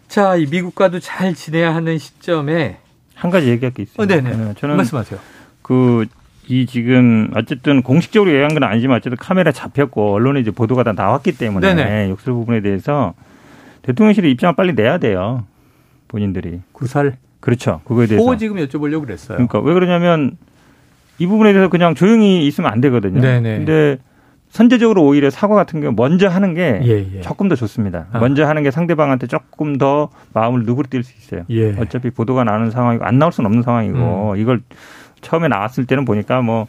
자, 0.06 0.36
이 0.36 0.46
미국과도 0.46 1.00
잘 1.00 1.34
지내야 1.34 1.74
하는 1.74 1.96
시점에 1.96 2.78
한 3.14 3.30
가지 3.30 3.48
얘기할 3.48 3.72
게 3.72 3.84
있어요. 3.84 4.04
어, 4.04 4.06
네네. 4.06 4.36
네, 4.36 4.54
저는 4.58 4.76
말씀하세요. 4.76 5.18
그 5.62 6.04
이 6.48 6.66
지금 6.66 7.30
어쨌든 7.34 7.82
공식적으로 7.82 8.30
얘기한 8.30 8.54
건 8.54 8.62
아니지만 8.62 8.98
어쨌든 8.98 9.16
카메라 9.16 9.50
잡혔고 9.52 10.14
언론에 10.14 10.40
이제 10.40 10.50
보도가 10.50 10.84
다 10.84 10.92
나왔기 10.92 11.36
때문에 11.36 11.74
네네. 11.74 12.10
욕설 12.10 12.34
부분에 12.34 12.60
대해서 12.60 13.14
대통령실이 13.82 14.30
입장을 14.32 14.54
빨리 14.54 14.74
내야 14.74 14.98
돼요. 14.98 15.44
본인들이. 16.08 16.60
구살. 16.72 17.16
그렇죠. 17.40 17.80
그거에 17.84 18.06
대해서. 18.06 18.24
그거 18.24 18.36
지금 18.36 18.56
여쭤보려고 18.56 19.02
그랬어요. 19.02 19.36
그러니까 19.36 19.60
왜 19.60 19.74
그러냐면 19.74 20.36
이 21.18 21.26
부분에 21.26 21.52
대해서 21.52 21.68
그냥 21.68 21.94
조용히 21.94 22.46
있으면 22.46 22.70
안 22.70 22.80
되거든요. 22.80 23.20
네네. 23.20 23.58
근데 23.58 23.98
선제적으로 24.48 25.04
오히려 25.04 25.30
사과 25.30 25.54
같은 25.54 25.80
경우 25.80 25.92
먼저 25.96 26.28
하는 26.28 26.54
게 26.54 26.80
예, 26.84 27.16
예. 27.16 27.20
조금 27.20 27.48
더 27.48 27.56
좋습니다. 27.56 28.06
아. 28.12 28.20
먼저 28.20 28.46
하는 28.46 28.62
게 28.62 28.70
상대방한테 28.70 29.26
조금 29.26 29.76
더 29.76 30.08
마음을 30.32 30.62
누그러뜨릴 30.64 31.02
수 31.04 31.12
있어요. 31.18 31.44
예. 31.50 31.74
어차피 31.78 32.10
보도가 32.10 32.44
나는 32.44 32.70
상황이고 32.70 33.04
안 33.04 33.18
나올 33.18 33.32
수는 33.32 33.46
없는 33.48 33.62
상황이고 33.62 34.32
음. 34.32 34.36
이걸 34.38 34.60
처음에 35.20 35.49
나왔을 35.49 35.87
때는 35.87 36.04
보니까 36.04 36.40
뭐 36.42 36.66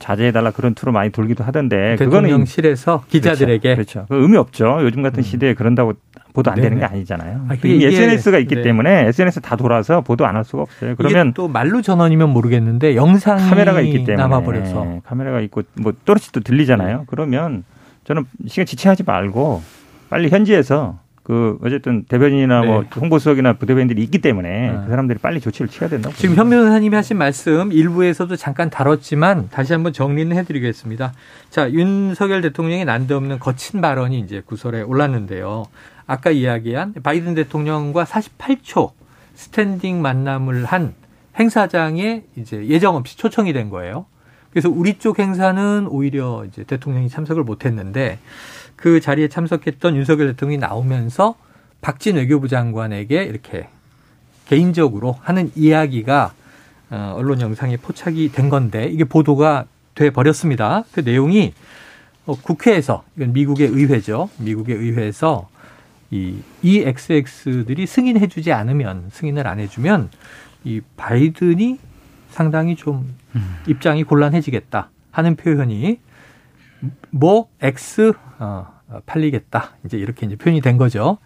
자제해달라 0.00 0.50
그런 0.50 0.74
투로 0.74 0.90
많이 0.90 1.10
돌기도 1.10 1.44
하던데 1.44 1.94
대통령실에서 1.96 3.04
기자들에게 3.08 3.74
그렇죠. 3.76 4.06
그렇죠. 4.06 4.06
그 4.08 4.20
의미 4.20 4.36
없죠. 4.36 4.78
요즘 4.82 5.02
같은 5.02 5.20
음. 5.20 5.22
시대에 5.22 5.54
그런다고 5.54 5.92
보도 6.32 6.50
안 6.50 6.56
네네. 6.56 6.68
되는 6.68 6.80
게 6.80 6.84
아니잖아요. 6.84 7.46
아, 7.48 7.54
이게 7.54 7.86
SNS가 7.86 8.38
있기 8.40 8.56
네. 8.56 8.62
때문에 8.62 9.06
SNS 9.08 9.40
다 9.40 9.56
돌아서 9.56 10.00
보도 10.00 10.26
안 10.26 10.34
할 10.36 10.44
수가 10.44 10.62
없어요. 10.62 10.94
그러면 10.96 11.32
또 11.34 11.48
말로 11.48 11.80
전원이면 11.82 12.30
모르겠는데 12.30 12.96
영상 12.96 13.38
카메라가 13.38 13.80
있기 13.80 14.04
때문에 14.04 14.16
남아버려서 14.16 14.84
네. 14.84 15.00
카메라가 15.04 15.40
있고 15.42 15.62
뭐 15.80 15.92
또렷이 16.04 16.32
또 16.32 16.40
들리잖아요. 16.40 16.98
네. 16.98 17.04
그러면 17.06 17.64
저는 18.04 18.24
시간 18.48 18.66
지체하지 18.66 19.04
말고 19.04 19.62
빨리 20.10 20.28
현지에서 20.28 20.98
그 21.26 21.58
어쨌든 21.64 22.04
대변인이나 22.04 22.62
뭐 22.62 22.82
네. 22.82 22.88
뭐 22.94 23.00
홍보수석이나 23.00 23.54
부대변인들이 23.54 24.00
있기 24.04 24.20
때문에 24.20 24.70
네. 24.70 24.78
그 24.84 24.90
사람들이 24.90 25.18
빨리 25.18 25.40
조치를 25.40 25.66
취해야 25.66 25.90
된다고. 25.90 26.14
지금 26.14 26.36
현 26.36 26.48
변호사님이 26.48 26.94
하신 26.94 27.18
말씀 27.18 27.72
일부에서도 27.72 28.36
잠깐 28.36 28.70
다뤘지만 28.70 29.48
다시 29.50 29.72
한번 29.72 29.92
정리는 29.92 30.36
해드리겠습니다. 30.36 31.12
자 31.50 31.68
윤석열 31.72 32.42
대통령의 32.42 32.84
난데없는 32.84 33.40
거친 33.40 33.80
발언이 33.80 34.20
이제 34.20 34.40
구설에 34.46 34.82
올랐는데요. 34.82 35.64
아까 36.06 36.30
이야기한 36.30 36.94
바이든 37.02 37.34
대통령과 37.34 38.04
48초 38.04 38.92
스탠딩 39.34 40.00
만남을 40.00 40.64
한 40.64 40.94
행사장에 41.40 42.22
이제 42.36 42.64
예정 42.66 42.94
없이 42.94 43.18
초청이 43.18 43.52
된 43.52 43.68
거예요. 43.68 44.06
그래서 44.50 44.70
우리 44.70 45.00
쪽 45.00 45.18
행사는 45.18 45.88
오히려 45.88 46.44
이제 46.46 46.62
대통령이 46.62 47.08
참석을 47.08 47.42
못했는데 47.42 48.20
그 48.76 49.00
자리에 49.00 49.28
참석했던 49.28 49.96
윤석열 49.96 50.28
대통령이 50.28 50.58
나오면서 50.58 51.34
박진 51.80 52.16
외교부 52.16 52.48
장관에게 52.48 53.24
이렇게 53.24 53.68
개인적으로 54.46 55.16
하는 55.20 55.50
이야기가 55.54 56.32
어, 56.90 57.14
언론 57.16 57.40
영상에 57.40 57.76
포착이 57.76 58.30
된 58.30 58.48
건데 58.48 58.86
이게 58.86 59.04
보도가 59.04 59.66
돼 59.94 60.10
버렸습니다. 60.10 60.84
그 60.92 61.00
내용이 61.00 61.52
어, 62.26 62.34
국회에서 62.40 63.02
이건 63.16 63.32
미국의 63.32 63.68
의회죠. 63.68 64.28
미국의 64.38 64.76
의회에서 64.76 65.48
이 66.10 66.36
EXX들이 66.62 67.86
승인해주지 67.86 68.52
않으면 68.52 69.10
승인을 69.12 69.46
안 69.48 69.58
해주면 69.58 70.10
이 70.64 70.80
바이든이 70.96 71.78
상당히 72.30 72.76
좀 72.76 73.14
음. 73.34 73.56
입장이 73.66 74.04
곤란해지겠다 74.04 74.90
하는 75.10 75.34
표현이 75.34 75.98
뭐 77.10 77.48
X 77.60 78.12
어, 78.38 78.66
팔리겠다 79.06 79.70
이제 79.84 79.98
이렇게 79.98 80.26
이제 80.26 80.36
표현이 80.36 80.60
된 80.60 80.76
거죠. 80.76 81.18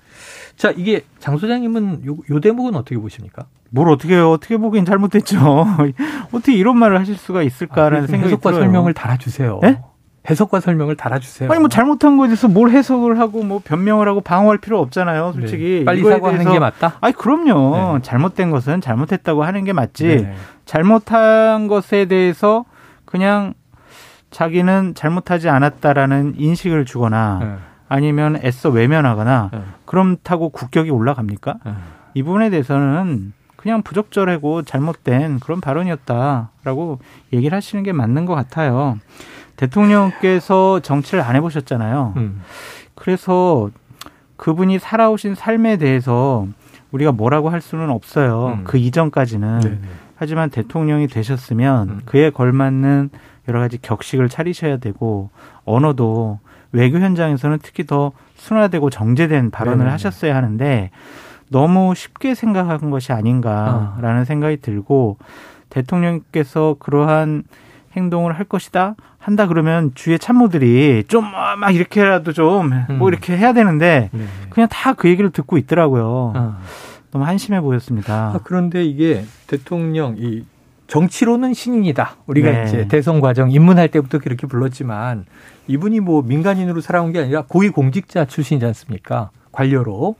자 0.57 0.71
이게 0.71 1.03
장 1.19 1.37
소장님은 1.39 2.07
요, 2.07 2.17
요 2.31 2.41
대목은 2.41 2.75
어떻게 2.75 2.97
보십니까? 2.99 3.47
뭘 3.71 3.89
어떻게 3.89 4.17
어떻게 4.17 4.57
보긴 4.57 4.85
잘못했죠. 4.85 5.67
어떻게 6.33 6.55
이런 6.55 6.77
말을 6.79 6.99
하실 6.99 7.17
수가 7.17 7.43
있을까라는 7.43 8.05
아, 8.05 8.07
생각이 8.07 8.33
해석과 8.33 8.51
들어요. 8.51 8.65
설명을 8.65 8.95
달아주세요. 8.95 9.61
네? 9.63 9.81
해석과 10.29 10.61
설명을 10.61 10.97
달아주세요. 10.97 11.51
아니 11.51 11.61
뭐 11.61 11.69
잘못한 11.69 12.17
거에 12.19 12.29
대해서 12.29 12.47
뭘 12.47 12.71
해석을 12.71 13.19
하고 13.19 13.43
뭐 13.43 13.61
변명을 13.65 14.07
하고 14.07 14.21
방어할 14.21 14.59
필요 14.59 14.79
없잖아요. 14.81 15.33
솔직히 15.33 15.79
네. 15.81 15.85
빨리 15.85 16.03
사과하는 16.03 16.53
게 16.53 16.59
맞다. 16.59 16.97
아니 17.01 17.15
그럼요. 17.15 17.97
네. 17.97 18.03
잘못된 18.03 18.51
것은 18.51 18.81
잘못했다고 18.81 19.45
하는 19.45 19.65
게 19.65 19.73
맞지. 19.73 20.07
네. 20.07 20.35
잘못한 20.67 21.69
것에 21.69 22.05
대해서 22.05 22.65
그냥 23.07 23.55
자기는 24.31 24.95
잘못하지 24.95 25.49
않았다라는 25.49 26.35
인식을 26.37 26.85
주거나 26.85 27.39
네. 27.41 27.57
아니면 27.89 28.39
애써 28.43 28.71
외면하거나 28.71 29.51
네. 29.53 29.63
그럼타고 29.85 30.51
국격이 30.51 30.91
올라갑니까? 30.91 31.57
네. 31.65 31.73
이 32.15 32.23
부분에 32.23 32.51
대해서는 32.51 33.33
그냥 33.57 33.83
부적절하고 33.83 34.63
잘못된 34.63 35.41
그런 35.41 35.61
발언이었다라고 35.61 37.01
얘기를 37.33 37.55
하시는 37.55 37.83
게 37.85 37.93
맞는 37.93 38.25
것 38.25 38.35
같아요. 38.35 38.99
대통령께서 39.57 40.81
정치를 40.81 41.23
안 41.23 41.37
해보셨잖아요. 41.37 42.15
음. 42.17 42.41
그래서 42.95 43.69
그분이 44.37 44.79
살아오신 44.79 45.35
삶에 45.35 45.77
대해서 45.77 46.47
우리가 46.93 47.13
뭐라고 47.13 47.51
할 47.51 47.61
수는 47.61 47.91
없어요. 47.91 48.59
음. 48.61 48.65
그 48.65 48.79
이전까지는. 48.79 49.61
네네. 49.61 49.81
하지만 50.17 50.51
대통령이 50.51 51.07
되셨으면 51.09 51.89
음. 51.89 52.01
그에 52.05 52.31
걸맞는 52.31 53.11
여러 53.49 53.61
가지 53.61 53.79
격식을 53.81 54.29
차리셔야 54.29 54.77
되고 54.79 55.31
언어도 55.65 56.39
외교 56.73 56.99
현장에서는 56.99 57.59
특히 57.63 57.85
더 57.85 58.13
순화되고 58.37 58.91
정제된 58.91 59.51
발언을 59.51 59.79
네네. 59.79 59.91
하셨어야 59.91 60.37
하는데 60.37 60.91
너무 61.49 61.95
쉽게 61.95 62.35
생각한 62.35 62.91
것이 62.91 63.13
아닌가라는 63.13 64.21
어. 64.21 64.25
생각이 64.25 64.59
들고 64.59 65.19
대통령께서 65.69 66.77
그러한 66.79 67.45
행동을 67.97 68.33
할 68.39 68.45
것이다 68.45 68.95
한다 69.19 69.47
그러면 69.47 69.91
주의 69.95 70.19
참모들이 70.19 71.05
좀 71.09 71.25
막 71.59 71.75
이렇게라도 71.75 72.33
좀뭐 72.33 72.63
음. 72.89 73.03
이렇게 73.09 73.37
해야 73.37 73.53
되는데 73.53 74.11
네. 74.13 74.25
그냥 74.51 74.69
다 74.71 74.93
그 74.95 75.09
얘기를 75.09 75.31
듣고 75.31 75.59
있더라고요. 75.59 76.33
어. 76.37 76.57
너무 77.11 77.25
한심해 77.27 77.61
보였습니다. 77.61 78.33
아, 78.35 78.41
그런데 78.45 78.85
이게 78.85 79.25
대통령 79.49 80.15
이 80.19 80.45
정치로는 80.91 81.55
신인이다. 81.55 82.17
우리가 82.27 82.51
네. 82.51 82.65
이제 82.67 82.89
대선 82.89 83.21
과정 83.21 83.51
입문할 83.51 83.89
때부터 83.89 84.19
그렇게 84.19 84.49
불렀지만 84.49 85.25
이분이 85.69 86.01
뭐 86.01 86.21
민간인으로 86.23 86.81
살아온 86.81 87.13
게 87.13 87.21
아니라 87.21 87.45
고위 87.47 87.69
공직자 87.69 88.25
출신이지 88.25 88.67
않습니까? 88.67 89.31
관료로. 89.53 90.17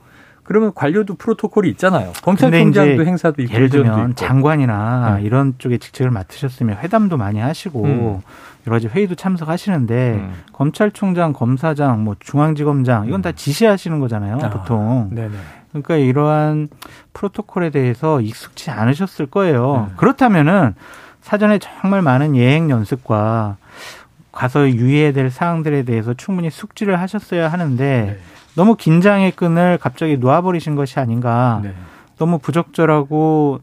그러면 0.51 0.73
관료도 0.75 1.15
프로토콜이 1.15 1.69
있잖아요. 1.69 2.11
검찰총장도 2.23 3.05
행사도 3.05 3.41
있고 3.41 3.53
예를 3.53 3.69
들면 3.69 4.15
장관이나 4.15 5.15
네. 5.15 5.23
이런 5.23 5.53
쪽에 5.59 5.77
직책을 5.77 6.11
맡으셨으면 6.11 6.75
회담도 6.79 7.15
많이 7.15 7.39
하시고 7.39 7.85
음. 7.85 8.21
여러 8.67 8.75
가지 8.75 8.87
회의도 8.87 9.15
참석하시는데 9.15 10.11
음. 10.15 10.33
검찰총장, 10.51 11.31
검사장, 11.31 12.03
뭐 12.03 12.17
중앙지검장 12.19 13.07
이건 13.07 13.21
다 13.21 13.29
음. 13.29 13.33
지시하시는 13.33 13.97
거잖아요, 14.01 14.39
아. 14.43 14.49
보통. 14.49 15.07
네네. 15.13 15.31
그러니까 15.69 15.95
이러한 15.95 16.67
프로토콜에 17.13 17.69
대해서 17.69 18.19
익숙치 18.19 18.71
않으셨을 18.71 19.27
거예요. 19.27 19.87
음. 19.89 19.95
그렇다면은 19.95 20.75
사전에 21.21 21.59
정말 21.59 22.01
많은 22.01 22.35
예행 22.35 22.69
연습과 22.69 23.55
가서 24.33 24.69
유의해야 24.69 25.13
될 25.13 25.29
사항들에 25.29 25.83
대해서 25.83 26.13
충분히 26.13 26.49
숙지를 26.49 26.99
하셨어야 26.99 27.47
하는데 27.47 28.17
네. 28.17 28.19
너무 28.55 28.75
긴장의 28.75 29.31
끈을 29.31 29.77
갑자기 29.79 30.17
놓아버리신 30.17 30.75
것이 30.75 30.99
아닌가. 30.99 31.59
네. 31.63 31.73
너무 32.17 32.37
부적절하고 32.39 33.59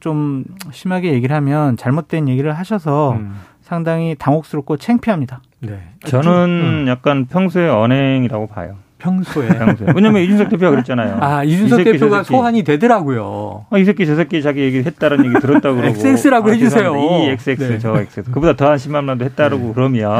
좀 0.00 0.44
심하게 0.72 1.12
얘기를 1.12 1.34
하면 1.36 1.76
잘못된 1.76 2.28
얘기를 2.28 2.52
하셔서 2.52 3.12
음. 3.12 3.34
상당히 3.62 4.14
당혹스럽고 4.18 4.76
창피합니다. 4.76 5.40
네. 5.60 5.80
저는 6.06 6.84
음. 6.84 6.88
약간 6.88 7.26
평소의 7.26 7.70
언행이라고 7.70 8.48
봐요. 8.48 8.76
평소에. 8.98 9.48
평소에. 9.48 9.88
왜냐면 9.96 10.22
이준석 10.22 10.48
대표가 10.50 10.70
그랬잖아요. 10.70 11.18
아, 11.20 11.42
이준석 11.42 11.80
이 11.80 11.84
새끼, 11.84 11.98
대표가 11.98 12.22
소환이 12.22 12.62
되더라고요. 12.62 13.66
아, 13.70 13.78
이 13.78 13.84
새끼 13.84 14.06
저 14.06 14.14
새끼 14.14 14.42
자기 14.42 14.60
얘기 14.60 14.78
했다는 14.78 15.24
얘기 15.24 15.40
들었다고 15.40 15.76
그러고. 15.76 15.88
XX라고 15.98 16.50
아, 16.50 16.52
해주세요. 16.52 16.96
이 16.96 17.30
XX 17.30 17.68
네. 17.68 17.78
저 17.78 17.96
XX. 17.96 18.30
그보다 18.30 18.54
더한 18.54 18.76
10만 18.76 19.08
원도 19.08 19.24
했다고 19.24 19.56
네. 19.56 19.72
그러면 19.74 20.12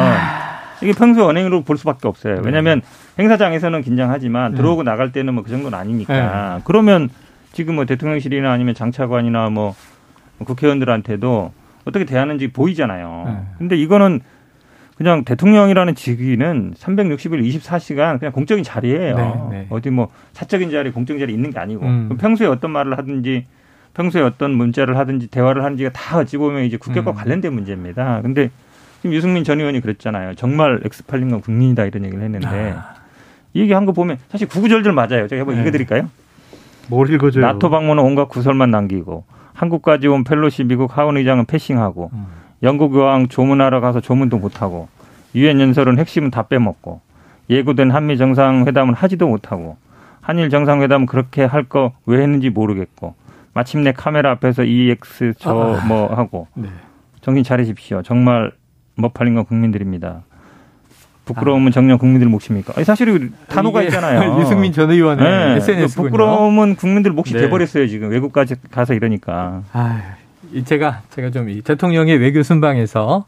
이게 0.83 0.93
평소 0.93 1.25
언행으로 1.27 1.63
볼 1.63 1.77
수밖에 1.77 2.09
없어요. 2.09 2.37
네. 2.37 2.41
왜냐하면 2.45 2.83
행사장에서는 3.19 3.83
긴장하지만 3.83 4.53
네. 4.53 4.57
들어오고 4.57 4.83
나갈 4.83 5.13
때는 5.13 5.35
뭐 5.35 5.45
그 5.45 5.51
정도는 5.51 5.77
아니니까. 5.79 6.57
네. 6.57 6.63
그러면 6.65 7.09
지금 7.53 7.75
뭐 7.75 7.85
대통령실이나 7.85 8.51
아니면 8.51 8.75
장차관이나 8.75 9.51
뭐 9.51 9.75
국회의원들한테도 10.45 11.53
어떻게 11.85 12.05
대하는지 12.05 12.49
보이잖아요. 12.53 13.45
근데 13.59 13.77
이거는 13.77 14.21
그냥 14.97 15.25
대통령이라는 15.25 15.95
직위는 15.95 16.75
360일 16.77 17.43
24시간 17.59 18.19
그냥 18.19 18.33
공적인 18.33 18.63
자리예요. 18.63 19.17
네, 19.17 19.59
네. 19.59 19.67
어디 19.71 19.91
뭐 19.91 20.09
사적인 20.33 20.71
자리, 20.71 20.91
공적인 20.93 21.19
자리 21.21 21.33
있는 21.33 21.51
게 21.51 21.59
아니고 21.59 21.85
음. 21.85 22.17
평소에 22.21 22.47
어떤 22.47 22.71
말을 22.71 22.97
하든지 22.99 23.47
평소에 23.95 24.23
어떤 24.23 24.53
문자를 24.53 24.97
하든지 24.99 25.27
대화를 25.29 25.65
하는지가 25.65 25.91
다 25.91 26.19
어찌 26.19 26.37
보면 26.37 26.65
이제 26.65 26.77
국격과 26.77 27.13
음. 27.13 27.15
관련된 27.17 27.53
문제입니다. 27.53 28.21
근데 28.23 28.51
지금 29.03 29.15
유승민 29.15 29.43
전 29.45 29.59
의원이 29.59 29.81
그랬잖아요. 29.81 30.35
정말 30.37 30.81
엑스팔린건 30.85 31.41
국민이다 31.41 31.85
이런 31.85 32.05
얘기를 32.05 32.23
했는데 32.23 32.75
아. 32.77 32.95
이 33.53 33.61
얘기 33.61 33.73
한 33.73 33.85
거 33.85 33.93
보면 33.93 34.19
사실 34.31 34.49
구구절절 34.49 34.93
맞아요. 34.93 35.27
제가 35.29 35.41
한번 35.41 35.57
네. 35.57 35.63
읽어드릴까요? 35.63 36.09
뭘 36.89 37.11
읽어줘요? 37.11 37.45
나토 37.45 37.69
방문은 37.69 38.03
온갖 38.03 38.29
구설만 38.29 38.71
남기고 38.71 39.25
한국까지 39.55 40.07
온 40.09 40.25
펠로시 40.25 40.65
미국 40.65 40.97
하원 40.97 41.17
의장은 41.17 41.47
패싱하고 41.47 42.11
음. 42.13 42.27
영국 42.63 42.95
여왕 42.97 43.29
조문하러 43.29 43.81
가서 43.81 44.01
조문도 44.01 44.39
못하고 44.39 44.89
유엔 45.35 45.61
연설은 45.61 45.99
핵심은 45.99 46.31
다 46.31 46.43
빼먹고 46.45 47.01
예고된 47.51 47.91
한미 47.91 48.17
정상회담은 48.17 48.95
하지도 48.95 49.27
못하고 49.29 49.77
한일 50.21 50.49
정상회담은 50.49 51.07
그렇게 51.07 51.45
할 51.45 51.65
거 51.65 51.93
왜 52.07 52.23
했는지 52.23 52.51
모르겠고 52.51 53.15
마침내 53.53 53.93
카메라 53.93 54.31
앞에서 54.31 54.63
EX 54.65 55.35
저뭐 55.39 55.77
아, 55.79 55.85
뭐 55.87 56.15
하고 56.15 56.47
네. 56.55 56.69
정신 57.21 57.43
차리십시오. 57.45 58.03
정말 58.03 58.53
못팔린 58.95 59.35
건 59.35 59.45
국민들입니다. 59.45 60.23
부끄러움은 61.25 61.69
아. 61.69 61.71
정녕 61.71 61.99
국민들 61.99 62.29
몫입니까? 62.29 62.75
아니, 62.77 62.85
사실 62.85 63.31
단호가 63.49 63.83
있잖아요. 63.83 64.39
유승민 64.43 64.73
전 64.73 64.91
의원의 64.91 65.25
네. 65.25 65.57
SNS 65.57 65.97
부끄러움은 65.97 66.75
국민들 66.77 67.13
몫이 67.13 67.33
네. 67.35 67.43
돼버렸어요 67.43 67.87
지금 67.87 68.11
외국까지 68.11 68.57
가서 68.71 68.95
이러니까. 68.95 69.63
아, 69.73 70.03
제가 70.65 71.03
제가 71.11 71.31
좀이 71.31 71.63
대통령의 71.63 72.19
외교 72.19 72.43
순방에서 72.43 73.25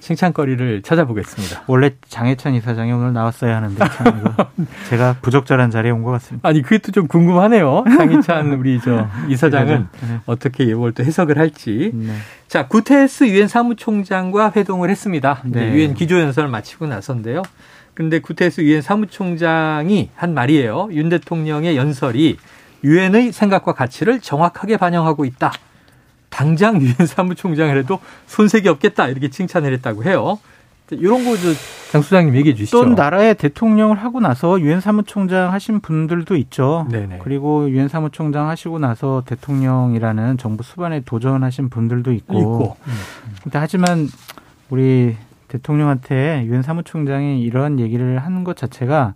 칭찬거리를 0.00 0.82
찾아보겠습니다. 0.82 1.64
원래 1.66 1.90
장혜찬 2.08 2.54
이사장이 2.54 2.92
오늘 2.92 3.12
나왔어야 3.12 3.56
하는데 3.56 3.76
참 3.88 4.20
이거 4.20 4.46
제가 4.88 5.16
부적절한 5.22 5.70
자리에 5.70 5.90
온 5.90 6.02
것 6.02 6.10
같습니다. 6.12 6.48
아니 6.48 6.62
그게 6.62 6.78
또 6.78 6.92
좀 6.92 7.06
궁금하네요. 7.08 7.84
장희찬 7.96 8.52
우리 8.60 8.80
저 8.80 9.08
이사장은 9.28 9.88
네. 10.08 10.20
어떻게 10.26 10.64
이걸 10.64 10.92
또 10.92 11.04
해석을 11.04 11.38
할지. 11.38 11.90
네. 11.94 12.14
자 12.46 12.66
구테스 12.68 13.28
유엔 13.28 13.48
사무총장과 13.48 14.52
회동을 14.56 14.90
했습니다. 14.90 15.42
네. 15.44 15.72
유엔 15.72 15.94
기조연설을 15.94 16.48
마치고 16.48 16.86
나선데요. 16.86 17.42
근데 17.94 18.20
구테스 18.20 18.60
유엔 18.62 18.80
사무총장이 18.80 20.10
한 20.14 20.32
말이에요. 20.34 20.88
윤 20.92 21.08
대통령의 21.08 21.76
연설이 21.76 22.38
유엔의 22.84 23.32
생각과 23.32 23.72
가치를 23.72 24.20
정확하게 24.20 24.76
반영하고 24.76 25.24
있다. 25.24 25.52
당장 26.28 26.80
유엔 26.82 26.94
사무총장을 26.94 27.76
해도 27.76 28.00
손색이 28.26 28.68
없겠다 28.68 29.08
이렇게 29.08 29.28
칭찬을 29.28 29.72
했다고 29.74 30.04
해요. 30.04 30.38
이런 30.90 31.24
거장 31.24 32.02
수장님 32.02 32.34
얘기해 32.36 32.54
주시죠. 32.54 32.84
또 32.84 32.90
나라의 32.94 33.34
대통령을 33.34 33.98
하고 33.98 34.20
나서 34.20 34.58
유엔 34.60 34.80
사무총장 34.80 35.52
하신 35.52 35.80
분들도 35.80 36.34
있죠. 36.36 36.86
네네. 36.90 37.18
그리고 37.22 37.68
유엔 37.68 37.88
사무총장 37.88 38.48
하시고 38.48 38.78
나서 38.78 39.22
대통령이라는 39.26 40.38
정부 40.38 40.62
수반에 40.62 41.00
도전하신 41.00 41.68
분들도 41.68 42.12
있고. 42.12 42.38
있고. 42.38 42.76
음. 42.86 42.92
근데 43.42 43.58
하지만 43.58 44.08
우리 44.70 45.16
대통령한테 45.48 46.44
유엔 46.46 46.62
사무총장이 46.62 47.42
이런 47.42 47.80
얘기를 47.80 48.18
하는 48.18 48.44
것 48.44 48.56
자체가 48.56 49.14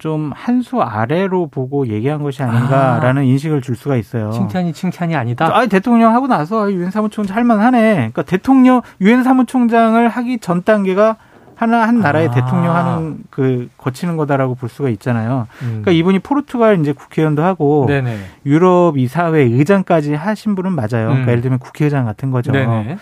좀 0.00 0.32
한 0.34 0.62
수 0.62 0.80
아래로 0.82 1.46
보고 1.46 1.86
얘기한 1.86 2.22
것이 2.22 2.42
아닌가라는 2.42 3.24
인식을 3.24 3.62
줄 3.62 3.76
수가 3.76 3.96
있어요. 3.96 4.30
칭찬이 4.32 4.72
칭찬이 4.72 5.14
아니다. 5.14 5.46
아, 5.56 5.66
대통령 5.66 6.12
하고 6.14 6.26
나서 6.26 6.72
유엔 6.72 6.90
사무총장 6.90 7.36
할 7.36 7.44
만하네. 7.44 7.94
그러니까 7.94 8.22
대통령 8.22 8.82
유엔 9.00 9.22
사무총장을 9.22 10.08
하기 10.08 10.38
전 10.40 10.62
단계가 10.64 11.16
하나 11.54 11.86
한 11.86 12.00
나라의 12.00 12.28
아. 12.28 12.30
대통령 12.30 12.74
하는 12.74 13.18
그 13.28 13.68
거치는 13.76 14.16
거다라고 14.16 14.54
볼 14.54 14.70
수가 14.70 14.88
있잖아요. 14.90 15.46
음. 15.62 15.66
그러니까 15.68 15.90
이분이 15.92 16.20
포르투갈 16.20 16.80
이제 16.80 16.92
국회의원도 16.92 17.42
하고 17.44 17.84
네네. 17.86 18.16
유럽 18.46 18.96
이사회 18.96 19.42
의장까지 19.42 20.14
하신 20.14 20.54
분은 20.54 20.72
맞아요. 20.72 21.08
음. 21.08 21.12
그러니까 21.12 21.30
예를 21.32 21.42
들면 21.42 21.58
국회의장 21.58 22.06
같은 22.06 22.30
거죠. 22.30 22.50
네네. 22.52 22.96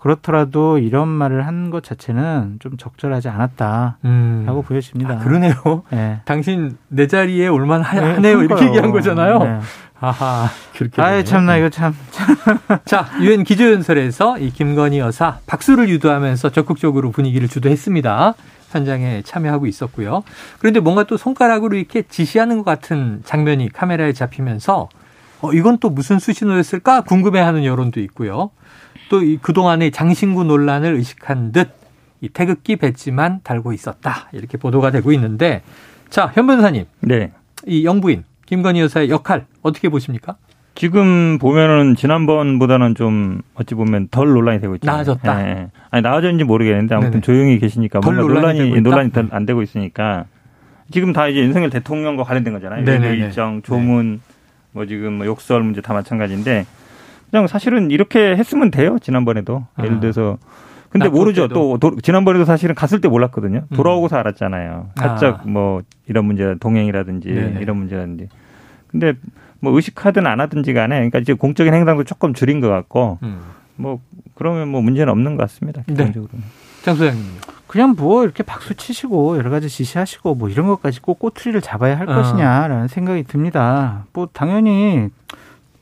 그렇더라도 0.00 0.78
이런 0.78 1.08
말을 1.08 1.46
한 1.46 1.70
것 1.70 1.84
자체는 1.84 2.56
좀 2.58 2.76
적절하지 2.76 3.28
않았다라고 3.28 3.96
음. 4.06 4.62
보여집니다. 4.66 5.14
아, 5.14 5.18
그러네요. 5.18 5.82
네. 5.90 6.20
당신 6.24 6.76
내 6.88 7.06
자리에 7.06 7.46
올만 7.46 7.82
하- 7.82 7.94
네, 8.00 8.14
하네요. 8.14 8.38
이렇게 8.38 8.46
그러니까요. 8.54 8.68
얘기한 8.70 8.90
거잖아요. 8.90 9.38
네. 9.38 9.60
아하, 10.00 10.48
그렇게. 10.76 11.00
아이 11.00 11.10
되네요. 11.10 11.24
참나 11.24 11.56
이거 11.58 11.68
참. 11.68 11.94
자, 12.86 13.06
유엔 13.20 13.44
기조연설에서 13.44 14.38
이 14.38 14.50
김건희 14.50 14.98
여사 14.98 15.38
박수를 15.46 15.88
유도하면서 15.90 16.50
적극적으로 16.50 17.10
분위기를 17.12 17.46
주도했습니다. 17.46 18.34
현장에 18.70 19.22
참여하고 19.24 19.66
있었고요. 19.66 20.22
그런데 20.58 20.80
뭔가 20.80 21.04
또 21.04 21.16
손가락으로 21.18 21.76
이렇게 21.76 22.02
지시하는 22.02 22.56
것 22.58 22.64
같은 22.64 23.20
장면이 23.24 23.68
카메라에 23.68 24.12
잡히면서 24.14 24.88
어, 25.42 25.52
이건 25.52 25.78
또 25.78 25.90
무슨 25.90 26.18
수신호였을까 26.18 27.02
궁금해하는 27.02 27.64
여론도 27.64 28.00
있고요. 28.00 28.50
또 29.10 29.22
이 29.22 29.36
그동안의 29.36 29.90
장신구 29.90 30.44
논란을 30.44 30.94
의식한 30.94 31.52
듯 31.52 31.80
이 32.22 32.28
태극기 32.28 32.76
배지만 32.76 33.40
달고 33.42 33.72
있었다. 33.72 34.28
이렇게 34.32 34.58
보도가 34.58 34.90
되고 34.90 35.10
있는데 35.12 35.62
자, 36.10 36.30
현 36.34 36.46
변호사님, 36.46 36.84
네. 37.00 37.32
이 37.66 37.84
영부인 37.84 38.24
김건희 38.46 38.80
여사의 38.80 39.08
역할 39.10 39.46
어떻게 39.62 39.88
보십니까? 39.88 40.36
지금 40.74 41.38
보면은 41.38 41.94
지난번보다는 41.94 42.94
좀 42.94 43.40
어찌 43.54 43.74
보면 43.74 44.08
덜 44.10 44.28
논란이 44.28 44.60
되고 44.60 44.74
있죠. 44.74 44.86
나아졌다. 44.86 45.48
예. 45.48 45.68
아니 45.90 46.02
나아졌는지 46.02 46.44
모르겠는데 46.44 46.94
아무튼 46.94 47.10
네네. 47.12 47.20
조용히 47.22 47.58
계시니까 47.58 48.00
덜 48.00 48.14
뭔가 48.16 48.34
논란이 48.34 48.58
논란이? 48.60 48.80
논란이 48.82 49.12
덜 49.12 49.28
안 49.30 49.46
되고 49.46 49.62
있으니까 49.62 50.26
지금 50.90 51.12
다 51.12 51.26
이제 51.28 51.40
윤석열 51.40 51.70
대통령과 51.70 52.24
관련된 52.24 52.52
거잖아요. 52.52 52.84
외교 52.84 53.06
일정, 53.06 53.62
조문, 53.62 54.20
뭐 54.72 54.84
지금 54.86 55.14
뭐 55.14 55.26
욕설 55.26 55.62
문제 55.62 55.80
다 55.80 55.92
마찬가지인데 55.94 56.66
그냥 57.30 57.46
사실은 57.46 57.90
이렇게 57.90 58.36
했으면 58.36 58.70
돼요. 58.70 58.98
지난번에도 59.00 59.66
아. 59.76 59.84
예를 59.84 60.00
들어서 60.00 60.38
근데 60.90 61.08
모르죠. 61.08 61.46
때도. 61.48 61.54
또 61.54 61.90
도- 61.90 62.00
지난번에도 62.00 62.44
사실은 62.44 62.74
갔을 62.74 63.00
때 63.00 63.06
몰랐거든요. 63.08 63.62
음. 63.70 63.76
돌아오고서 63.76 64.16
알았잖아요. 64.16 64.90
살짝 64.96 65.40
아. 65.40 65.48
뭐 65.48 65.82
이런 66.08 66.24
문제 66.24 66.56
동행이라든지 66.58 67.28
네네. 67.28 67.60
이런 67.60 67.76
문제라든지. 67.76 68.28
근데 68.88 69.12
뭐 69.60 69.72
의식하든 69.76 70.26
안 70.26 70.40
하든지 70.40 70.72
간에 70.72 70.96
그러니까 70.96 71.20
이제 71.20 71.32
공적인 71.32 71.72
행동도 71.72 72.02
조금 72.04 72.34
줄인 72.34 72.60
것 72.60 72.68
같고 72.68 73.18
음. 73.22 73.40
뭐 73.76 74.00
그러면 74.34 74.68
뭐 74.68 74.80
문제는 74.82 75.12
없는 75.12 75.36
것 75.36 75.42
같습니다. 75.44 75.82
네. 75.86 75.94
기본적으로. 75.94 76.30
장 76.82 76.96
소장님요. 76.96 77.40
그냥 77.68 77.94
뭐 77.96 78.24
이렇게 78.24 78.42
박수 78.42 78.74
치시고 78.74 79.36
여러 79.36 79.48
가지 79.50 79.68
지시하시고 79.68 80.34
뭐 80.34 80.48
이런 80.48 80.66
것까지 80.66 81.00
꼭 81.00 81.20
꼬투리를 81.20 81.60
잡아야 81.60 81.96
할 81.96 82.10
어. 82.10 82.14
것이냐라는 82.16 82.88
생각이 82.88 83.22
듭니다. 83.24 84.06
뭐 84.12 84.28
당연히 84.32 85.08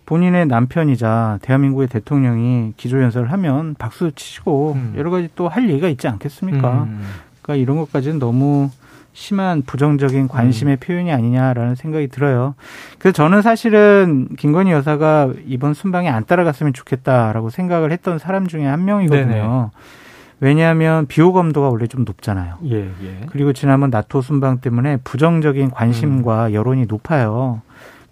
본인의 0.09 0.47
남편이자 0.47 1.39
대한민국의 1.43 1.89
대통령이 1.89 2.73
기조연설을 2.79 3.31
하면 3.33 3.75
박수 3.79 4.11
치시고 4.11 4.73
음. 4.73 4.95
여러 4.97 5.11
가지 5.11 5.29
또 5.37 5.49
할 5.49 5.69
얘기가 5.69 5.89
있지 5.89 6.09
않겠습니까? 6.09 6.85
음. 6.85 7.03
그러니까 7.43 7.63
이런 7.63 7.77
것까지는 7.77 8.19
너무 8.19 8.71
심한 9.13 9.61
부정적인 9.61 10.29
관심의 10.29 10.77
음. 10.77 10.81
표현이 10.81 11.13
아니냐라는 11.13 11.75
생각이 11.75 12.09
들어요. 12.09 12.55
그래서 12.99 13.13
저는 13.17 13.43
사실은 13.43 14.29
김건희 14.39 14.71
여사가 14.73 15.35
이번 15.47 15.75
순방에 15.75 16.09
안 16.09 16.25
따라갔으면 16.25 16.73
좋겠다라고 16.73 17.51
생각을 17.51 17.93
했던 17.93 18.19
사람 18.19 18.47
중에 18.47 18.65
한 18.65 18.87
명이거든요. 18.87 19.73
왜냐하면 20.41 21.07
비호감도가 21.07 21.69
원래 21.69 21.87
좀 21.87 22.05
높잖아요. 22.05 22.57
예, 22.65 22.77
예. 22.77 23.27
그리고 23.29 23.53
지난번 23.53 23.91
나토 23.91 24.23
순방 24.23 24.61
때문에 24.61 24.99
부정적인 25.05 25.71
관심과 25.71 26.55
여론이 26.55 26.87
높아요. 26.87 27.61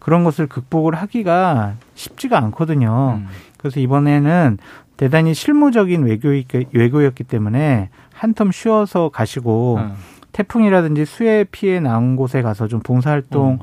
그런 0.06 0.22
것을 0.22 0.46
극복을 0.46 0.94
하기가 0.94 1.74
쉽지가 1.96 2.38
않거든요. 2.38 3.18
음. 3.18 3.26
그래서 3.58 3.80
이번에는 3.80 4.56
대단히 4.96 5.34
실무적인 5.34 6.04
외교, 6.04 6.28
외교였기 6.70 7.24
때문에 7.24 7.88
한텀 8.16 8.52
쉬어서 8.52 9.08
가시고 9.08 9.78
어. 9.80 9.96
태풍이라든지 10.30 11.06
수해 11.06 11.42
피해 11.42 11.80
나온 11.80 12.14
곳에 12.14 12.40
가서 12.40 12.68
좀 12.68 12.78
봉사활동 12.78 13.54
음. 13.54 13.58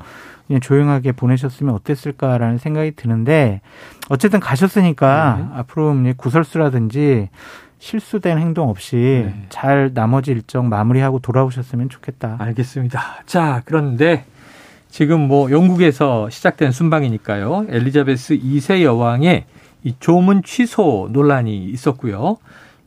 그냥 0.46 0.60
조용하게 0.60 1.12
보내셨으면 1.12 1.74
어땠을까라는 1.76 2.58
생각이 2.58 2.90
드는데 2.94 3.62
어쨌든 4.10 4.38
가셨으니까 4.38 5.36
네. 5.38 5.58
앞으로 5.60 5.96
구설수라든지 6.18 7.30
실수된 7.78 8.36
행동 8.36 8.68
없이 8.68 8.96
네. 9.34 9.46
잘 9.48 9.92
나머지 9.94 10.32
일정 10.32 10.68
마무리하고 10.68 11.20
돌아오셨으면 11.20 11.88
좋겠다. 11.88 12.36
알겠습니다. 12.38 13.22
자, 13.24 13.62
그런데 13.64 14.26
지금 14.94 15.22
뭐 15.22 15.50
영국에서 15.50 16.30
시작된 16.30 16.70
순방이니까요. 16.70 17.66
엘리자베스 17.68 18.38
2세 18.38 18.82
여왕의 18.82 19.44
이 19.82 19.94
조문 19.98 20.44
취소 20.44 21.08
논란이 21.12 21.64
있었고요. 21.64 22.36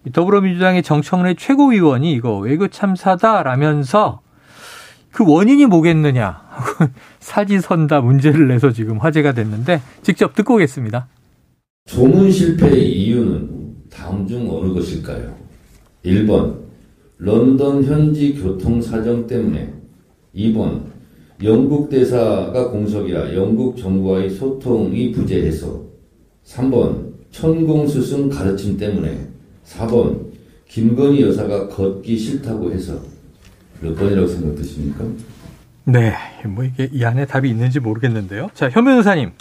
이 0.06 0.14
더불어민주당의 0.14 0.84
정청래 0.84 1.34
최고위원이 1.34 2.14
이거 2.14 2.38
외교 2.38 2.70
참사다라면서 2.70 4.22
그 5.12 5.30
원인이 5.30 5.66
뭐겠느냐 5.66 6.44
하고 6.48 6.86
사지선다 7.20 8.00
문제를 8.00 8.48
내서 8.48 8.72
지금 8.72 9.00
화제가 9.00 9.34
됐는데 9.34 9.82
직접 10.02 10.34
듣고 10.34 10.54
오겠습니다. 10.54 11.10
조문 11.88 12.32
실패의 12.32 12.90
이유는 12.90 13.50
다음 13.92 14.26
중 14.26 14.50
어느 14.50 14.74
것일까요? 14.74 15.36
1번 16.06 16.58
런던 17.18 17.84
현지 17.84 18.34
교통 18.34 18.82
사정 18.82 19.28
때문에 19.28 19.74
2번 20.34 20.96
영국 21.44 21.90
대사가 21.90 22.70
공석이라 22.70 23.36
영국 23.36 23.78
정부와의 23.78 24.30
소통이 24.32 25.12
부재해서 25.12 25.82
3번 26.46 27.14
천공 27.30 27.88
스승 27.88 28.28
가르침 28.30 28.78
때문에 28.78 29.28
4번 29.66 30.32
김건희 30.68 31.22
여사가 31.22 31.68
걷기 31.68 32.18
싫다고 32.18 32.72
해서 32.72 33.00
몇 33.82 33.96
번이라고 33.96 34.28
생각되십니까? 34.28 35.06
네, 35.86 36.14
뭐 36.48 36.64
이게 36.64 36.90
이 36.92 37.04
안에 37.04 37.26
답이 37.26 37.48
있는지 37.50 37.80
모르겠는데요. 37.80 38.50
자, 38.54 38.70
현 38.70 38.84
변호사님, 38.84 39.32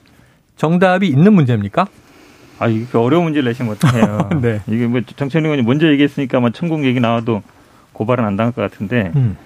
정답이 0.57 1.09
있는 1.09 1.33
문제입니까? 1.33 1.87
아 2.59 2.69
이게 2.69 2.97
어려운 2.97 3.25
문제를 3.25 3.49
내시면 3.49 3.73
어떡해요. 3.73 4.31
네. 4.41 4.61
이게 4.69 4.87
뭐 4.87 5.01
정철 5.17 5.45
의원이 5.45 5.63
먼저 5.63 5.89
얘기했으니까 5.89 6.41
뭐 6.41 6.51
천공 6.51 6.85
얘기 6.85 7.01
나와도 7.01 7.43
고발은 7.93 8.25
안 8.25 8.37
당할 8.37 8.53
것 8.53 8.63
같은데. 8.63 9.13
음. 9.17 9.37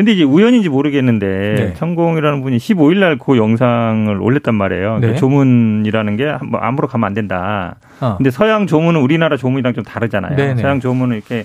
근데 0.00 0.12
이제 0.12 0.22
우연인지 0.24 0.70
모르겠는데 0.70 1.26
네. 1.58 1.74
천공이라는 1.74 2.40
분이 2.40 2.56
15일 2.56 3.00
날 3.00 3.18
그 3.18 3.36
영상을 3.36 4.18
올렸단 4.18 4.54
말이에요. 4.54 4.98
네. 5.00 5.08
그 5.08 5.16
조문이라는 5.16 6.16
게뭐 6.16 6.58
아무로 6.58 6.88
가면 6.88 7.06
안 7.06 7.12
된다. 7.12 7.74
어. 8.00 8.14
근데 8.16 8.30
서양 8.30 8.66
조문은 8.66 8.98
우리나라 8.98 9.36
조문이랑 9.36 9.74
좀 9.74 9.84
다르잖아요. 9.84 10.36
네네. 10.36 10.62
서양 10.62 10.80
조문은 10.80 11.16
이렇게 11.16 11.44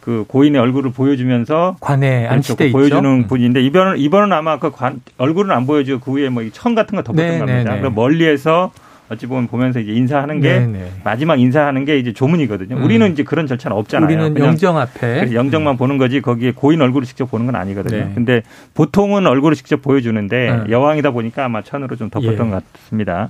그 0.00 0.24
고인의 0.26 0.60
얼굴을 0.60 0.90
보여주면서 0.90 1.76
관에 1.80 2.22
그렇죠. 2.22 2.34
안치돼 2.34 2.66
있죠. 2.66 2.76
보여주는 2.78 3.04
음. 3.08 3.26
분인데 3.28 3.62
이번은 3.62 3.98
이번은 3.98 4.32
아마 4.32 4.58
그 4.58 4.72
관, 4.72 5.00
얼굴은 5.18 5.52
안 5.52 5.64
보여주고 5.64 6.00
그 6.12 6.18
위에 6.18 6.30
뭐 6.30 6.42
천 6.52 6.74
같은 6.74 6.96
거 6.96 7.02
덮었던 7.04 7.24
네, 7.24 7.38
겁니다. 7.38 7.62
네, 7.70 7.74
네. 7.76 7.78
그럼 7.78 7.94
멀리에서 7.94 8.72
어찌 9.10 9.26
보면 9.26 9.48
보면서 9.48 9.80
이제 9.80 9.92
인사하는 9.92 10.40
게 10.40 10.60
네네. 10.60 10.92
마지막 11.04 11.38
인사하는 11.38 11.84
게 11.84 11.98
이제 11.98 12.12
조문이거든요. 12.12 12.76
음. 12.76 12.84
우리는 12.84 13.12
이제 13.12 13.22
그런 13.22 13.46
절차는 13.46 13.76
없잖아요. 13.76 14.06
우리는 14.06 14.38
영정 14.38 14.78
앞에 14.78 15.34
영정만 15.34 15.76
보는 15.76 15.98
거지 15.98 16.20
거기에 16.20 16.52
고인 16.52 16.80
얼굴을 16.80 17.06
직접 17.06 17.30
보는 17.30 17.46
건 17.46 17.56
아니거든요. 17.56 17.96
네. 17.96 18.12
근데 18.14 18.42
보통은 18.72 19.26
얼굴을 19.26 19.56
직접 19.56 19.82
보여주는데 19.82 20.50
음. 20.50 20.70
여왕이다 20.70 21.10
보니까 21.10 21.44
아마 21.44 21.62
천으로 21.62 21.96
좀 21.96 22.08
덮었던 22.08 22.46
예. 22.46 22.50
것 22.50 22.64
같습니다. 22.72 23.28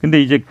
근데 0.00 0.20
이제 0.20 0.42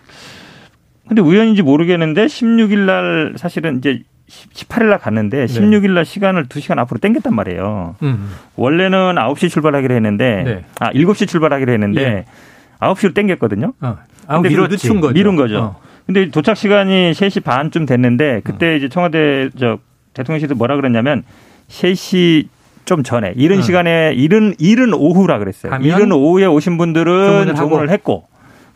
근데 1.08 1.21
우연인지 1.21 1.62
모르겠는데 1.62 2.26
16일 2.26 2.80
날 2.80 3.34
사실은 3.36 3.80
이제 3.80 4.04
18일 4.28 4.86
날 4.86 4.99
갔는데 4.99 5.45
16일 5.45 5.91
날 5.91 6.06
시간을 6.06 6.45
2시간 6.45 6.80
앞으로 6.80 6.99
당겼단 6.99 7.36
말이에요. 7.36 7.95
음. 8.02 8.32
원래는 8.56 9.15
9시 9.15 9.49
출발하기로 9.49 9.93
했는데 9.93 10.43
네. 10.43 10.65
아 10.80 10.91
7시 10.91 11.28
출발하기로 11.28 11.73
했는데 11.73 12.02
예. 12.02 12.26
9시로 12.80 13.14
당겼거든요. 13.14 13.74
어. 13.82 13.98
아. 14.28 14.40
늦춘 14.68 15.02
거죠. 15.02 15.14
미룬 15.14 15.36
거죠. 15.36 15.60
어. 15.60 15.82
근데 16.06 16.30
도착 16.30 16.58
시간이 16.58 17.12
3시 17.12 17.44
반쯤 17.44 17.86
됐는데 17.86 18.42
그때 18.44 18.76
이제 18.76 18.90
청와대 18.90 19.50
저 19.58 19.80
대통령실에서 20.14 20.56
뭐라 20.56 20.76
그랬냐면 20.76 21.24
3시 21.70 22.48
좀 22.86 23.04
전에 23.04 23.34
이른 23.38 23.58
음. 23.58 23.62
시간에 23.62 24.12
이른 24.14 24.54
이른 24.60 24.94
오후라 24.94 25.40
그랬어요. 25.40 25.74
이른 25.82 26.12
오후에 26.12 26.46
오신 26.46 26.78
분들은 26.78 27.56
하고. 27.56 27.90
했고 27.90 28.28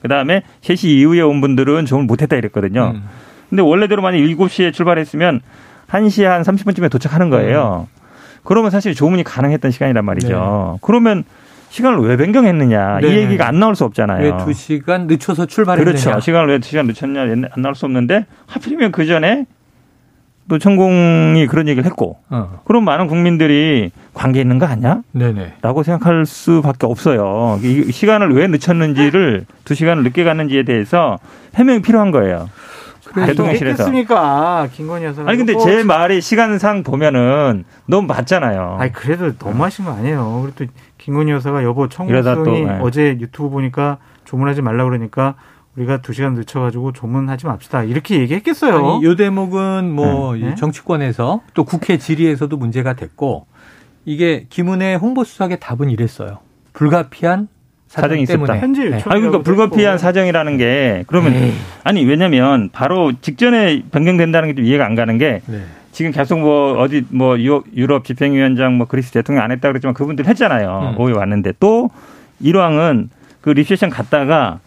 그다음에 0.01 0.43
3시 0.61 0.85
이후에 0.87 1.21
온 1.21 1.41
분들은 1.41 1.85
주문 1.85 2.07
못 2.07 2.21
했다 2.21 2.35
이랬거든요. 2.37 2.93
음. 2.95 3.03
근데 3.49 3.61
원래대로 3.61 4.01
만약 4.01 4.17
7시에 4.19 4.73
출발했으면 4.73 5.41
1시 5.89 6.23
한 6.23 6.41
30분쯤에 6.43 6.89
도착하는 6.89 7.29
거예요. 7.29 7.87
그러면 8.43 8.71
사실 8.71 8.93
조문이 8.93 9.23
가능했던 9.23 9.71
시간이란 9.71 10.05
말이죠. 10.05 10.79
그러면 10.81 11.25
시간을 11.69 11.99
왜 11.99 12.17
변경했느냐 12.17 12.99
네. 13.01 13.07
이 13.07 13.17
얘기가 13.17 13.47
안 13.47 13.59
나올 13.59 13.75
수 13.75 13.83
없잖아요. 13.85 14.23
왜 14.23 14.37
두 14.45 14.53
시간 14.53 15.07
늦춰서 15.07 15.45
출발했느냐. 15.45 15.91
그렇죠. 15.99 16.19
시간을 16.19 16.47
왜 16.49 16.59
두 16.59 16.69
시간 16.69 16.87
늦췄냐 16.87 17.21
안 17.21 17.61
나올 17.61 17.75
수 17.75 17.85
없는데 17.85 18.25
하필이면 18.47 18.91
그 18.91 19.05
전에 19.05 19.45
또 20.49 20.57
천공이 20.57 21.45
그런 21.47 21.67
얘기를 21.67 21.85
했고 21.85 22.17
어. 22.29 22.61
그럼 22.63 22.85
많은 22.85 23.07
국민들이 23.07 23.91
관계 24.13 24.39
있는 24.39 24.59
거 24.59 24.65
아니야? 24.65 25.01
네네. 25.11 25.55
라고 25.61 25.83
생각할 25.83 26.25
수밖에 26.25 26.85
없어요. 26.87 27.59
이 27.61 27.91
시간을 27.91 28.33
왜 28.33 28.47
늦췄는지를 28.47 29.45
두 29.65 29.75
시간을 29.75 30.03
늦게 30.03 30.23
갔는지에 30.23 30.63
대해서 30.63 31.19
해명이 31.55 31.81
필요한 31.81 32.11
거예요. 32.11 32.49
대통령실에서. 33.13 33.83
했습니까 33.83 34.67
김건희 34.73 35.05
여사가. 35.05 35.29
아니 35.29 35.37
근데 35.37 35.53
뭐- 35.53 35.63
제 35.63 35.83
말이 35.83 36.21
시간상 36.21 36.83
보면은 36.83 37.65
너무 37.85 38.07
맞잖아요. 38.07 38.77
아니 38.79 38.91
그래도 38.91 39.35
너무 39.37 39.63
하신 39.63 39.85
거 39.85 39.91
아니에요. 39.91 40.41
그리고 40.55 40.65
또 40.65 40.73
김건희 40.97 41.31
여사가 41.31 41.63
여보 41.63 41.87
청구성이 41.89 42.65
네. 42.65 42.79
어제 42.81 43.17
유튜브 43.19 43.49
보니까 43.49 43.97
조문하지 44.25 44.61
말라 44.61 44.83
그러니까 44.83 45.35
우리가 45.75 46.01
두 46.01 46.11
시간 46.13 46.33
늦춰가지고 46.33 46.91
조문하지 46.93 47.45
맙시다 47.45 47.83
이렇게 47.83 48.19
얘기했겠어요. 48.19 48.95
아니, 48.95 49.05
요 49.05 49.15
대목은 49.15 49.91
뭐 49.93 50.33
네. 50.35 50.51
이 50.51 50.55
정치권에서 50.55 51.41
또 51.53 51.63
국회 51.63 51.97
질의에서도 51.97 52.55
문제가 52.57 52.93
됐고 52.93 53.45
이게 54.05 54.45
김은혜 54.49 54.95
홍보수석의 54.95 55.59
답은 55.59 55.89
이랬어요. 55.91 56.39
불가피한 56.73 57.47
사정 57.87 58.09
사정이 58.09 58.23
있었다. 58.23 58.57
현재 58.57 58.83
네. 58.89 58.95
아니 59.05 59.21
그러니까 59.21 59.39
불가피한 59.39 59.93
했고. 59.93 59.97
사정이라는 59.99 60.57
게 60.57 61.03
그러면 61.07 61.33
에이. 61.33 61.53
아니 61.83 62.03
왜냐면 62.05 62.69
바로 62.71 63.13
직전에 63.21 63.83
변경된다는 63.91 64.49
게 64.49 64.55
좀 64.55 64.65
이해가 64.65 64.85
안 64.85 64.95
가는 64.95 65.17
게 65.17 65.41
네. 65.45 65.61
지금 65.91 66.11
계속 66.11 66.39
뭐 66.39 66.79
어디 66.79 67.03
뭐 67.09 67.39
유- 67.39 67.63
유럽 67.75 68.03
집행위원장 68.05 68.77
뭐 68.77 68.87
그리스 68.87 69.11
대통령 69.11 69.43
안 69.43 69.51
했다 69.51 69.69
그랬지만 69.69 69.93
그분들 69.93 70.27
했잖아요. 70.27 70.95
음. 70.95 71.01
오해 71.01 71.13
왔는데 71.13 71.53
또 71.59 71.89
일왕은 72.41 73.09
그 73.41 73.49
리셉션 73.51 73.89
갔다가 73.89 74.59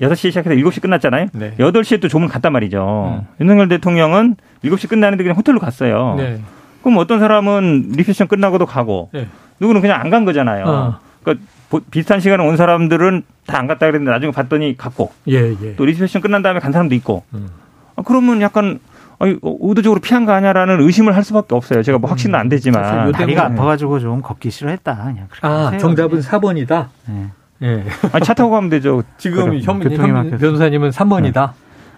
6시에 0.00 0.16
시작해서 0.30 0.54
7시 0.54 0.80
끝났잖아요. 0.82 1.28
네. 1.32 1.54
8시에 1.58 2.00
또 2.00 2.08
조문 2.08 2.28
갔단 2.28 2.52
말이죠. 2.52 3.22
음. 3.22 3.26
윤석열 3.40 3.68
대통령은 3.68 4.36
7시 4.64 4.88
끝나는데 4.88 5.24
그냥 5.24 5.36
호텔로 5.36 5.58
갔어요. 5.58 6.14
네. 6.18 6.40
그럼 6.82 6.98
어떤 6.98 7.18
사람은 7.18 7.92
리셉션 7.96 8.28
끝나고도 8.28 8.66
가고 8.66 9.10
네. 9.12 9.26
누구는 9.58 9.80
그냥 9.80 10.00
안 10.00 10.10
간 10.10 10.24
거잖아요. 10.24 10.64
어. 10.66 10.98
그러니까 11.22 11.44
보- 11.44 11.55
비슷한 11.90 12.20
시간에 12.20 12.46
온 12.46 12.56
사람들은 12.56 13.22
다 13.46 13.58
안 13.58 13.66
갔다 13.66 13.86
그랬는데 13.86 14.10
나중에 14.10 14.32
봤더니 14.32 14.76
갔고 14.76 15.12
예, 15.28 15.52
예. 15.62 15.76
또 15.76 15.84
리셉션 15.84 16.20
끝난 16.22 16.42
다음에 16.42 16.60
간 16.60 16.72
사람도 16.72 16.94
있고 16.96 17.22
음. 17.34 17.48
아, 17.96 18.02
그러면 18.04 18.40
약간 18.42 18.78
아니, 19.18 19.36
어, 19.42 19.56
의도적으로 19.60 20.00
피한 20.00 20.26
거 20.26 20.32
아니야라는 20.32 20.80
의심을 20.82 21.16
할 21.16 21.24
수밖에 21.24 21.54
없어요. 21.54 21.82
제가 21.82 21.98
뭐 21.98 22.10
확신은 22.10 22.34
안 22.38 22.46
사실 22.46 22.50
되지만 22.72 23.08
요 23.08 23.12
다리가 23.12 23.42
때문에. 23.44 23.58
아파가지고 23.60 24.00
좀 24.00 24.20
걷기 24.20 24.50
싫어했다. 24.50 24.94
그냥 24.96 25.26
그렇게 25.30 25.46
아, 25.46 25.66
하세요. 25.66 25.80
정답은 25.80 26.20
4번이다. 26.20 26.86
네. 27.08 27.26
예. 27.62 27.84
아니, 28.12 28.24
차 28.24 28.34
타고 28.34 28.50
가면 28.50 28.68
되죠. 28.68 29.02
지금. 29.16 29.58
현, 29.60 29.80
교통이 29.80 30.10
현. 30.10 30.30
변호사님은 30.38 30.90
3번이다. 30.90 31.52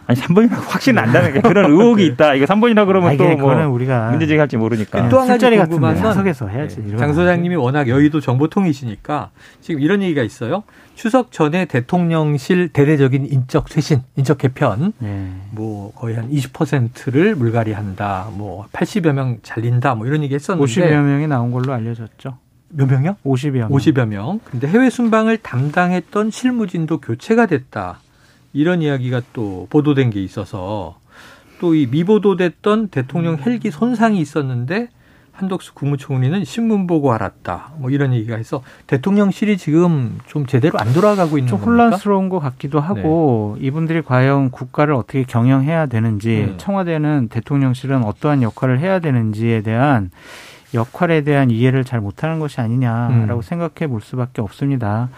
아니 0.09 0.18
3번이라고 0.21 0.68
확신 0.68 0.94
난다는 0.94 1.35
게 1.35 1.42
그런 1.42 1.71
의혹이 1.71 2.07
있다. 2.07 2.33
이거 2.33 2.47
3번이라 2.47 2.87
그러면 2.87 3.11
아, 3.11 3.12
이게 3.12 3.23
또뭐 3.23 3.37
그거는 3.37 3.66
우리가 3.68 4.11
문제 4.11 4.27
제기 4.27 4.38
할지 4.38 4.57
모르니까. 4.57 5.11
또 5.11 5.18
한 5.21 5.29
가지 5.29 5.44
궁금한 5.51 5.97
데건 5.97 6.12
사석에서 6.12 6.49
해야지. 6.49 6.79
예, 6.83 6.87
이런 6.88 6.99
장 6.99 7.09
거. 7.09 7.14
소장님이 7.14 7.57
워낙 7.57 7.88
여의도 7.88 8.21
정보통이시니까 8.21 9.29
지금 9.61 9.83
이런 9.83 10.03
얘기가 10.03 10.23
있어요. 10.23 10.62
추석 10.94 11.31
전에 11.31 11.66
대통령실 11.66 12.71
대대적인 12.71 13.27
인적 13.31 13.68
쇄신, 13.68 14.01
인적 14.16 14.38
개편, 14.38 14.94
네. 14.99 15.29
뭐 15.51 15.92
거의 15.92 16.16
한 16.16 16.31
20%를 16.31 17.35
물갈이한다, 17.37 18.31
뭐 18.33 18.64
80여 18.73 19.12
명 19.12 19.37
잘린다, 19.42 19.94
뭐 19.94 20.07
이런 20.07 20.23
얘기 20.23 20.35
했었는데 20.35 20.73
50여 20.73 21.03
명이 21.03 21.27
나온 21.29 21.53
걸로 21.53 21.75
알려졌죠. 21.75 22.38
몇 22.71 22.90
명이요? 22.90 23.16
50여 23.25 23.51
명. 23.51 23.68
50여 23.68 24.07
명. 24.09 24.40
근데 24.44 24.66
해외 24.68 24.88
순방을 24.90 25.37
담당했던 25.38 26.31
실무진도 26.31 26.99
교체가 27.01 27.44
됐다. 27.47 28.01
이런 28.52 28.82
이야기가 28.82 29.22
또 29.32 29.66
보도된 29.70 30.11
게 30.11 30.22
있어서 30.22 30.96
또 31.61 31.74
이 31.74 31.87
미보도됐던 31.90 32.88
대통령 32.88 33.37
헬기 33.38 33.70
손상이 33.70 34.20
있었는데 34.20 34.88
한덕수 35.32 35.74
국무총리는 35.74 36.44
신문 36.44 36.88
보고 36.88 37.12
알았다. 37.12 37.74
뭐 37.78 37.90
이런 37.90 38.12
얘기가 38.12 38.37
해서 38.37 38.62
대통령실이 38.88 39.56
지금 39.56 40.18
좀 40.26 40.46
제대로 40.46 40.78
안 40.80 40.92
돌아가고 40.92 41.38
있는 41.38 41.48
좀 41.48 41.61
겁니까? 41.61 41.84
혼란스러운 41.84 42.28
것 42.28 42.40
같기도 42.40 42.80
하고 42.80 43.56
이분들이 43.61 44.02
과연 44.02 44.50
국가를 44.50 44.94
어떻게 44.94 45.22
경영해야 45.22 45.87
되는지 45.87 46.46
음. 46.50 46.54
청와대는 46.58 47.28
대통령실은 47.28 48.02
어떠한 48.04 48.42
역할을 48.42 48.80
해야 48.80 48.98
되는지에 48.98 49.62
대한 49.62 50.11
역할에 50.74 51.22
대한 51.22 51.50
이해를 51.50 51.85
잘 51.85 52.00
못하는 52.00 52.38
것이 52.38 52.61
아니냐라고 52.61 53.37
음. 53.37 53.42
생각해 53.42 53.88
볼 53.88 54.00
수밖에 54.00 54.42
없습니다. 54.42 55.09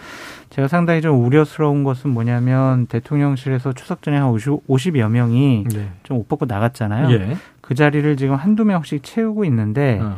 제가 0.50 0.68
상당히 0.68 1.00
좀 1.00 1.24
우려스러운 1.24 1.84
것은 1.84 2.10
뭐냐면 2.10 2.86
대통령실에서 2.86 3.72
추석 3.72 4.02
전에 4.02 4.16
한 4.16 4.28
50, 4.28 4.66
50여 4.68 5.08
명이 5.08 5.64
네. 5.72 5.88
좀옷 6.02 6.28
벗고 6.28 6.46
나갔잖아요. 6.46 7.10
예. 7.12 7.36
그 7.60 7.74
자리를 7.74 8.16
지금 8.16 8.34
한두 8.34 8.64
명씩 8.64 9.02
채우고 9.02 9.44
있는데 9.44 10.00
어. 10.02 10.16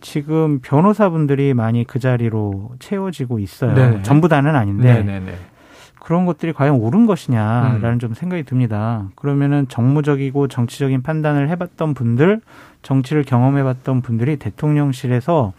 지금 0.00 0.60
변호사분들이 0.60 1.54
많이 1.54 1.84
그 1.84 1.98
자리로 1.98 2.72
채워지고 2.78 3.38
있어요. 3.40 3.74
네네. 3.74 4.02
전부 4.02 4.28
다는 4.28 4.54
아닌데 4.54 4.94
네네네. 4.94 5.34
그런 6.08 6.24
것들이 6.24 6.54
과연 6.54 6.76
옳은 6.76 7.04
것이냐라는 7.04 7.92
음. 7.92 7.98
좀 7.98 8.14
생각이 8.14 8.44
듭니다. 8.44 9.10
그러면은 9.14 9.68
정무적이고 9.68 10.48
정치적인 10.48 11.02
판단을 11.02 11.50
해봤던 11.50 11.92
분들, 11.92 12.40
정치를 12.80 13.24
경험해봤던 13.24 14.00
분들이 14.00 14.38
대통령실에서 14.38 15.52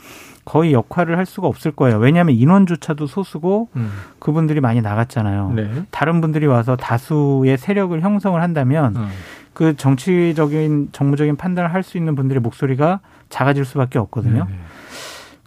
거의 0.46 0.74
역할을 0.74 1.20
할 1.20 1.28
수가 1.28 1.48
없을 1.48 1.70
거예요. 1.70 2.00
왜냐하면 2.00 2.34
인원조차도 2.34 3.06
소수고 3.06 3.70
음. 3.76 3.92
그분들이 4.18 4.60
많이 4.60 4.82
나갔잖아요. 4.82 5.54
네. 5.56 5.70
다른 5.92 6.20
분들이 6.20 6.48
와서 6.48 6.76
다수의 6.76 7.60
세력을 7.60 8.02
형성을 8.02 8.42
한다면 8.42 8.98
어. 8.98 9.08
그 9.54 9.76
정치적인 9.76 10.90
정무적인 10.94 11.36
판단을 11.36 11.76
할 11.76 11.84
수 11.84 11.96
있는 12.00 12.16
분들의 12.16 12.42
목소리가 12.42 13.02
작아질 13.30 13.66
수밖에 13.66 14.00
없거든요. 14.00 14.46
네네. 14.46 14.60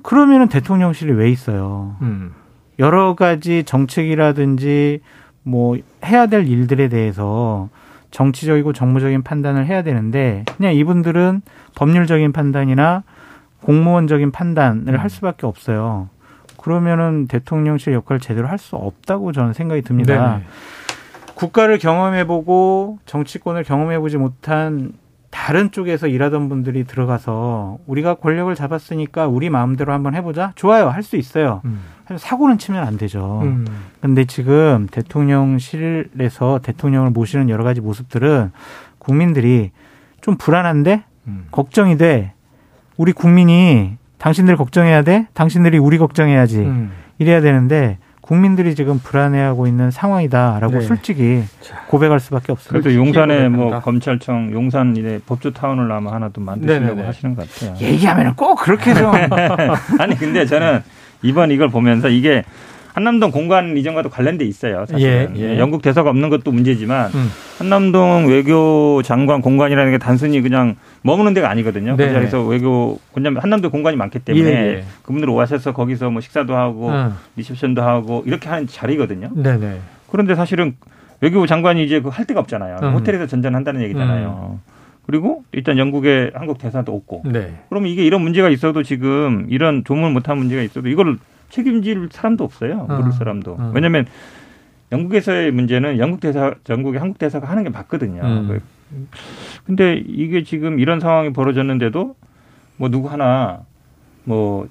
그러면은 0.05 0.47
대통령실이 0.47 1.11
왜 1.11 1.29
있어요? 1.29 1.97
음. 2.03 2.35
여러 2.79 3.15
가지 3.15 3.65
정책이라든지 3.65 5.01
뭐 5.43 5.77
해야 6.05 6.27
될 6.27 6.47
일들에 6.47 6.89
대해서 6.89 7.69
정치적이고 8.11 8.73
정무적인 8.73 9.23
판단을 9.23 9.67
해야 9.67 9.83
되는데 9.83 10.45
그냥 10.57 10.75
이분들은 10.75 11.43
법률적인 11.75 12.33
판단이나 12.33 13.03
공무원적인 13.63 14.33
판단을 14.33 15.01
할 15.01 15.09
수밖에 15.09 15.47
없어요. 15.47 16.09
그러면은 16.57 17.27
대통령실 17.27 17.93
역할을 17.93 18.21
제대로 18.21 18.49
할 18.49 18.59
수 18.59 18.77
없다고 18.77 19.33
저는 19.33 19.53
생각이 19.53 19.83
듭니다. 19.83 20.35
네네. 20.35 20.45
국가를 21.35 21.79
경험해보고 21.79 22.99
정치권을 23.07 23.65
경험해보지 23.65 24.19
못한 24.19 24.93
다른 25.33 25.71
쪽에서 25.71 26.07
일하던 26.09 26.51
분들이 26.51 26.85
들어가서 26.85 27.79
우리가 27.87 28.15
권력을 28.17 28.55
잡았으니까 28.55 29.27
우리 29.27 29.49
마음대로 29.51 29.93
한번 29.93 30.15
해보자. 30.15 30.53
좋아요. 30.57 30.89
할 30.91 31.03
수 31.03 31.17
있어요. 31.17 31.63
음. 31.65 31.81
사고는 32.17 32.59
치면 32.59 32.87
안 32.87 32.99
되죠. 32.99 33.41
음. 33.43 33.67
근데 34.03 34.27
지금 34.27 34.87
대통령실에서 34.91 36.61
대통령을 36.63 37.11
모시는 37.11 37.49
여러 37.49 37.65
가지 37.65 37.81
모습들은 37.81 38.53
국민들이 38.99 39.71
좀 40.21 40.37
불안한데 40.37 41.05
음. 41.27 41.47
걱정이 41.51 41.97
돼. 41.97 42.35
우리 42.99 43.13
국민이 43.13 43.97
당신들 44.19 44.57
걱정해야 44.57 45.03
돼? 45.03 45.27
당신들이 45.33 45.79
우리 45.79 45.97
걱정해야지. 45.97 46.59
음. 46.59 46.93
이래야 47.19 47.41
되는데 47.41 47.99
국민들이 48.33 48.75
지금 48.75 48.99
불안해하고 48.99 49.67
있는 49.67 49.91
상황이다라고 49.91 50.79
네. 50.79 50.81
솔직히 50.81 51.43
고백할 51.89 52.19
수밖에 52.19 52.53
없습니다. 52.53 52.83
그래도 52.83 52.99
용산에 52.99 53.51
뭐. 53.51 53.79
검찰청 53.81 54.51
용산 54.53 54.97
이제 54.97 55.21
법조타운을 55.27 55.93
아마 55.93 56.13
하나 56.15 56.31
또 56.31 56.41
만드시려고 56.41 56.83
네네네. 56.87 57.07
하시는 57.07 57.35
것 57.35 57.47
같아요. 57.47 57.77
얘기하면 57.79 58.35
꼭 58.35 58.55
그렇게 58.55 58.95
좀 58.95 59.13
아니 60.01 60.17
근데 60.17 60.47
저는 60.47 60.83
이번 61.21 61.51
이걸 61.51 61.69
보면서 61.69 62.09
이게 62.09 62.43
한남동 62.95 63.31
공간 63.31 63.77
이전과도 63.77 64.11
관련돼 64.11 64.45
있어요. 64.45 64.85
사실은 64.87 65.35
예, 65.37 65.55
예. 65.55 65.59
영국 65.59 65.81
대사가 65.83 66.11
없는 66.11 66.29
것도 66.29 66.53
문제지만 66.53 67.11
음. 67.15 67.31
한남동 67.59 68.27
외교 68.29 69.03
장관 69.03 69.41
공간이라는 69.41 69.93
게 69.93 69.99
단순히 69.99 70.41
그냥 70.43 70.77
머무는 71.03 71.33
데가 71.35 71.49
아니거든요. 71.51 71.97
네. 71.97 72.09
그 72.09 72.13
자리에서 72.13 72.43
외교 72.45 72.99
왜냐면 73.15 73.43
한남동 73.43 73.71
공간이 73.71 73.97
많기 73.97 74.19
때문에 74.19 74.47
예, 74.51 74.55
예. 74.79 74.85
그분들 75.03 75.31
오셔서 75.31 75.73
거기서 75.73 76.11
뭐 76.11 76.21
식사도 76.21 76.55
하고 76.55 76.91
음. 76.91 77.15
리셉션도 77.37 77.83
하고 77.83 78.23
이렇게 78.27 78.49
하는 78.49 78.67
자리거든요. 78.67 79.31
네네. 79.35 79.79
그런데 80.11 80.35
사실은 80.35 80.75
외교부 81.21 81.47
장관이 81.47 81.85
이제 81.85 82.01
그 82.01 82.11
할 82.11 82.27
데가 82.27 82.41
없잖아요. 82.41 82.77
음. 82.83 82.93
호텔에서 82.95 83.27
전전한다는 83.27 83.81
얘기잖아요. 83.83 84.59
그리고 85.07 85.43
일단 85.53 85.79
영국에 85.79 86.31
한국 86.35 86.59
대사도 86.59 86.95
없고. 86.95 87.23
네. 87.25 87.55
그러면 87.71 87.91
이게 87.91 88.05
이런 88.05 88.21
문제가 88.23 88.49
있어도 88.51 88.83
지금 88.83 89.47
이런 89.49 89.83
조문을 89.85 90.11
못한 90.11 90.37
문제가 90.39 90.63
있어도 90.63 90.89
이걸 90.89 91.17
책임질 91.57 92.09
사람도 92.11 92.43
없어요. 92.45 92.87
음. 92.91 92.97
물을 92.97 93.13
사람도. 93.13 93.57
음. 93.59 93.71
왜냐하면 93.75 94.07
영국에서의 94.91 95.53
문제는 95.53 95.99
영국 95.99 96.21
대사, 96.21 96.55
영국의 96.69 96.99
한국 96.99 97.19
대사가 97.19 97.49
하는 97.49 97.63
게 97.63 97.69
맞거든요. 97.71 98.23
음. 98.23 98.49
그- 98.49 98.61
근데 99.65 100.03
이게 100.07 100.43
지금 100.45 100.79
이런 100.81 101.01
상황이 101.01 101.33
벌어졌는데도 101.33 102.15
뭐 102.77 102.89
누구 102.91 103.11
하나 103.11 103.61
뭐 104.25 104.69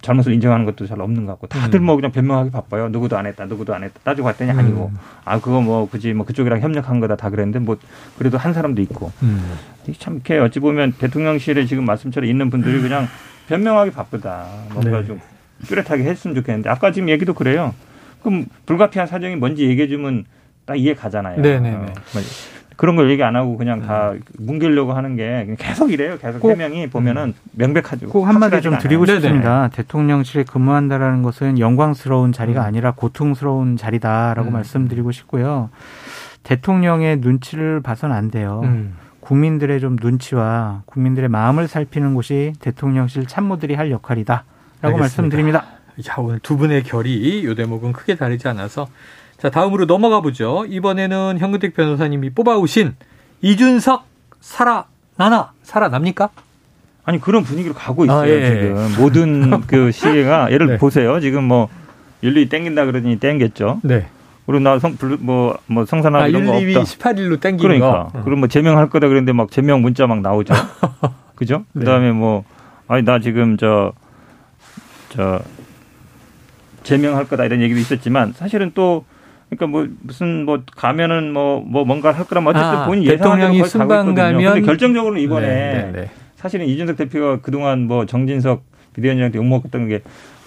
잘못을 0.00 0.32
인정하는 0.32 0.64
것도 0.66 0.86
잘 0.86 1.00
없는 1.00 1.26
것 1.26 1.32
같고 1.32 1.46
다들 1.46 1.78
음. 1.80 1.84
뭐 1.86 1.94
그냥 1.96 2.10
변명하기 2.10 2.50
바빠요. 2.50 2.88
누구도 2.88 3.16
안 3.16 3.26
했다, 3.26 3.44
누구도 3.46 3.72
안 3.74 3.84
했다. 3.84 4.00
따지고 4.02 4.26
봤더니 4.28 4.50
아니고 4.50 4.90
음. 4.92 4.98
아 5.24 5.38
그거 5.38 5.60
뭐 5.60 5.88
굳이 5.88 6.12
뭐 6.12 6.26
그쪽이랑 6.26 6.60
협력한 6.60 6.98
거다 6.98 7.14
다 7.14 7.30
그랬는데 7.30 7.60
뭐 7.60 7.76
그래도 8.18 8.36
한 8.38 8.52
사람도 8.52 8.82
있고 8.82 9.12
음. 9.22 9.54
참 9.98 10.14
이렇게 10.14 10.38
어찌 10.38 10.58
보면 10.58 10.92
대통령실에 10.98 11.66
지금 11.66 11.84
말씀처럼 11.84 12.28
있는 12.28 12.50
분들이 12.50 12.80
그냥 12.80 13.06
변명하기 13.48 13.92
바쁘다. 13.92 14.46
뭔가 14.72 15.00
네. 15.02 15.06
좀 15.06 15.20
뚜렷하게 15.66 16.04
했으면 16.04 16.34
좋겠는데 16.36 16.68
아까 16.70 16.92
지금 16.92 17.08
얘기도 17.08 17.34
그래요. 17.34 17.74
그럼 18.22 18.46
불가피한 18.66 19.06
사정이 19.06 19.36
뭔지 19.36 19.66
얘기해 19.68 19.88
주면 19.88 20.24
딱 20.64 20.76
이해 20.76 20.94
가잖아요. 20.94 21.40
네네네. 21.40 21.76
어, 21.76 21.86
그런 22.76 22.96
걸 22.96 23.10
얘기 23.10 23.22
안 23.22 23.36
하고 23.36 23.56
그냥 23.56 23.82
다 23.82 24.12
뭉개려고 24.38 24.92
하는 24.92 25.14
게 25.16 25.54
계속 25.58 25.92
이래요. 25.92 26.18
계속 26.18 26.40
꼭- 26.40 26.50
해명이 26.50 26.88
보면은 26.88 27.34
명백하죠. 27.52 28.08
꼭 28.08 28.24
한마디 28.26 28.60
좀 28.60 28.78
드리고 28.78 29.04
않아요. 29.04 29.20
싶습니다. 29.20 29.68
대통령실에 29.72 30.44
근무한다라는 30.44 31.22
것은 31.22 31.58
영광스러운 31.58 32.32
자리가 32.32 32.64
아니라 32.64 32.92
고통스러운 32.92 33.76
자리다라고 33.76 34.48
음. 34.48 34.52
말씀드리고 34.54 35.12
싶고요. 35.12 35.70
대통령의 36.42 37.18
눈치를 37.18 37.80
봐서는 37.82 38.14
안 38.16 38.30
돼요. 38.30 38.60
음. 38.64 38.94
국민들의 39.20 39.78
좀 39.80 39.96
눈치와 40.00 40.82
국민들의 40.86 41.28
마음을 41.28 41.68
살피는 41.68 42.14
곳이 42.14 42.54
대통령실 42.58 43.26
참모들이 43.26 43.74
할 43.74 43.90
역할이다라고 43.92 44.51
알겠습니다. 44.82 44.98
말씀드립니다. 44.98 45.64
자, 46.02 46.16
오늘 46.18 46.38
두 46.40 46.56
분의 46.56 46.82
결이 46.84 47.44
요 47.44 47.54
대목은 47.54 47.92
크게 47.92 48.16
다르지 48.16 48.48
않아서 48.48 48.88
자, 49.38 49.50
다음으로 49.50 49.86
넘어가 49.86 50.20
보죠. 50.20 50.64
이번에는 50.68 51.38
현근택 51.38 51.74
변호사님이 51.74 52.30
뽑아오신 52.30 52.94
이준석 53.42 54.04
살아나나 54.40 55.52
살아납니까? 55.62 56.30
아니 57.04 57.20
그런 57.20 57.42
분위기로 57.42 57.74
가고 57.74 58.04
있어요 58.04 58.20
아, 58.20 58.28
예, 58.28 58.60
지금 58.60 58.94
모든 58.96 59.60
그 59.66 59.90
시위가 59.90 60.52
예를 60.52 60.66
네. 60.68 60.78
보세요 60.78 61.18
지금 61.18 61.44
뭐 61.44 61.68
윤리 62.22 62.48
땡긴다 62.48 62.84
그러더니 62.84 63.16
땡겼죠 63.16 63.80
네. 63.82 64.06
그리고 64.46 64.60
나성뭐뭐 64.60 65.58
뭐 65.66 65.84
성산화 65.84 66.22
아, 66.22 66.26
이런 66.28 66.46
거 66.46 66.58
1, 66.58 66.68
2위 66.68 66.76
없다 66.76 67.12
18일로 67.12 67.40
땡기는 67.40 67.58
그러니까 67.58 68.10
거. 68.12 68.22
그럼 68.22 68.40
뭐 68.40 68.48
제명할 68.48 68.88
거다 68.88 69.08
그랬는데 69.08 69.32
막 69.32 69.50
제명 69.50 69.82
문자 69.82 70.06
막 70.06 70.20
나오죠 70.20 70.54
그죠 71.34 71.64
네. 71.72 71.80
그다음에 71.80 72.12
뭐 72.12 72.44
아니 72.86 73.02
나 73.02 73.18
지금 73.18 73.56
저 73.56 73.92
저 75.12 75.40
제명할 76.82 77.26
거다 77.26 77.44
이런 77.44 77.60
얘기도 77.60 77.78
있었지만 77.80 78.32
사실은 78.32 78.72
또 78.74 79.04
그러니까 79.50 79.66
뭐 79.66 79.86
무슨 80.00 80.44
뭐 80.44 80.62
가면은 80.74 81.32
뭐뭐 81.32 81.84
뭔가를 81.84 82.18
할 82.18 82.26
거라면 82.26 82.50
어쨌든 82.56 82.68
아, 82.70 82.86
본인 82.86 83.04
예상하는 83.04 83.50
거의 83.50 83.64
순방 83.68 83.88
가고 83.88 84.10
있거든요. 84.10 84.38
가면- 84.48 84.52
근데 84.54 84.66
결정적으로는 84.66 85.20
이번에 85.20 85.46
네, 85.46 85.90
네, 85.92 86.00
네. 86.02 86.10
사실은 86.36 86.66
이준석 86.66 86.96
대표가 86.96 87.40
그동안 87.42 87.86
뭐 87.86 88.06
정진석 88.06 88.62
비대위원장한테 88.94 89.38
욕먹었던 89.38 89.88
게 89.88 90.00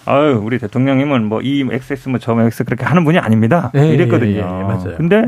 아유 0.04 0.40
우리 0.44 0.58
대통령님은 0.58 1.24
뭐 1.26 1.40
이 1.42 1.64
XX 1.70 2.08
뭐 2.10 2.18
저 2.18 2.38
X 2.46 2.64
그렇게 2.64 2.84
하는 2.84 3.04
분이 3.04 3.18
아닙니다 3.18 3.70
예, 3.76 3.86
이랬거든요. 3.88 4.30
예, 4.32 4.38
예, 4.38 4.42
맞아요. 4.42 4.96
근데 4.96 5.24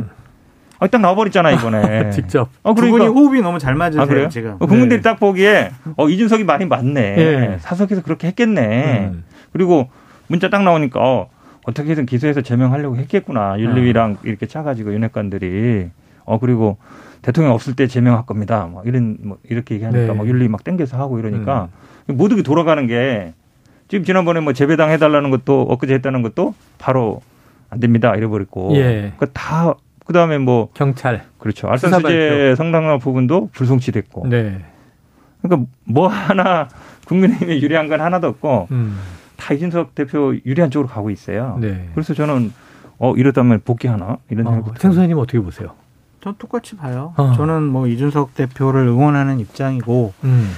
아, 0.80 0.86
딱 0.86 1.00
나와버렸잖아 1.00 1.50
이번에. 1.52 2.10
직접. 2.12 2.48
어두 2.62 2.80
그러니까 2.80 3.04
분이 3.04 3.06
호흡이 3.08 3.40
너무 3.40 3.58
잘 3.58 3.74
맞으세요 3.74 4.02
아, 4.02 4.06
그래요? 4.06 4.28
지금. 4.28 4.56
어, 4.58 4.66
국민들이 4.66 5.00
네. 5.00 5.02
딱 5.02 5.18
보기에 5.18 5.70
어 5.96 6.08
이준석이 6.08 6.44
말이 6.44 6.66
맞네. 6.66 7.00
예. 7.18 7.56
사석에서 7.60 8.02
그렇게 8.02 8.28
했겠네. 8.28 9.10
음. 9.12 9.24
그리고 9.52 9.88
문자 10.28 10.48
딱 10.50 10.62
나오니까 10.62 11.00
어, 11.00 11.28
어떻게든 11.64 12.06
기소해서 12.06 12.42
제명하려고 12.42 12.96
했겠구나. 12.96 13.58
윤리위랑 13.58 14.18
이렇게 14.22 14.46
짜가지고 14.46 14.94
윤핵관들이 14.94 15.90
어 16.24 16.38
그리고 16.38 16.78
대통령 17.22 17.52
없을 17.54 17.74
때 17.74 17.86
제명할 17.86 18.24
겁니다. 18.24 18.68
막 18.72 18.86
이런 18.86 19.16
뭐 19.22 19.38
이렇게 19.48 19.74
얘기하니까 19.74 20.12
네. 20.12 20.12
막 20.12 20.26
윤리 20.26 20.48
막 20.48 20.62
땡겨서 20.62 20.96
하고 20.96 21.18
이러니까 21.18 21.68
모두가 22.06 22.42
돌아가는 22.42 22.86
게 22.86 23.34
지금 23.88 24.04
지난번에 24.04 24.40
뭐 24.40 24.52
재배당 24.52 24.90
해달라는 24.90 25.30
것도 25.30 25.62
엊그제 25.62 25.94
했다는 25.94 26.22
것도 26.22 26.54
바로 26.78 27.22
안 27.70 27.80
됩니다. 27.80 28.14
이래버렸고. 28.14 28.76
예. 28.76 29.12
그러니까 29.16 29.26
다 29.32 29.74
그다음에 30.08 30.38
뭐 30.38 30.70
경찰. 30.72 31.24
그렇죠. 31.38 31.68
알선 31.68 31.92
수재 31.92 32.54
상당한 32.56 32.98
부분도 32.98 33.50
불송치됐고. 33.52 34.28
네. 34.28 34.64
그러니까 35.42 35.70
뭐 35.84 36.08
하나 36.08 36.68
국민의힘에 37.06 37.60
유리한 37.60 37.88
건 37.88 38.00
하나도 38.00 38.26
없고 38.26 38.68
음. 38.70 38.98
다 39.36 39.52
이준석 39.54 39.94
대표 39.94 40.34
유리한 40.46 40.70
쪽으로 40.70 40.88
가고 40.88 41.10
있어요. 41.10 41.58
네. 41.60 41.90
그래서 41.94 42.14
저는 42.14 42.52
어 42.98 43.14
이러다면 43.16 43.60
복귀하나 43.64 44.16
이런 44.30 44.46
어, 44.46 44.52
생각이 44.52 44.80
생 44.80 44.92
소장님 44.92 45.18
어떻게 45.18 45.40
보세요? 45.40 45.74
전 46.22 46.34
똑같이 46.38 46.74
봐요. 46.74 47.12
어. 47.18 47.34
저는 47.36 47.62
뭐 47.64 47.86
이준석 47.86 48.34
대표를 48.34 48.86
응원하는 48.88 49.40
입장이고 49.40 50.14
음. 50.24 50.50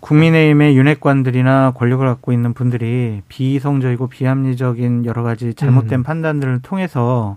국민의힘의 0.00 0.76
윤핵관들이나 0.76 1.72
권력을 1.76 2.06
갖고 2.06 2.32
있는 2.32 2.54
분들이 2.54 3.22
비이성적이고 3.28 4.06
비합리적인 4.06 5.04
여러 5.04 5.22
가지 5.22 5.52
잘못된 5.52 6.00
음. 6.00 6.02
판단들을 6.02 6.60
통해서 6.62 7.36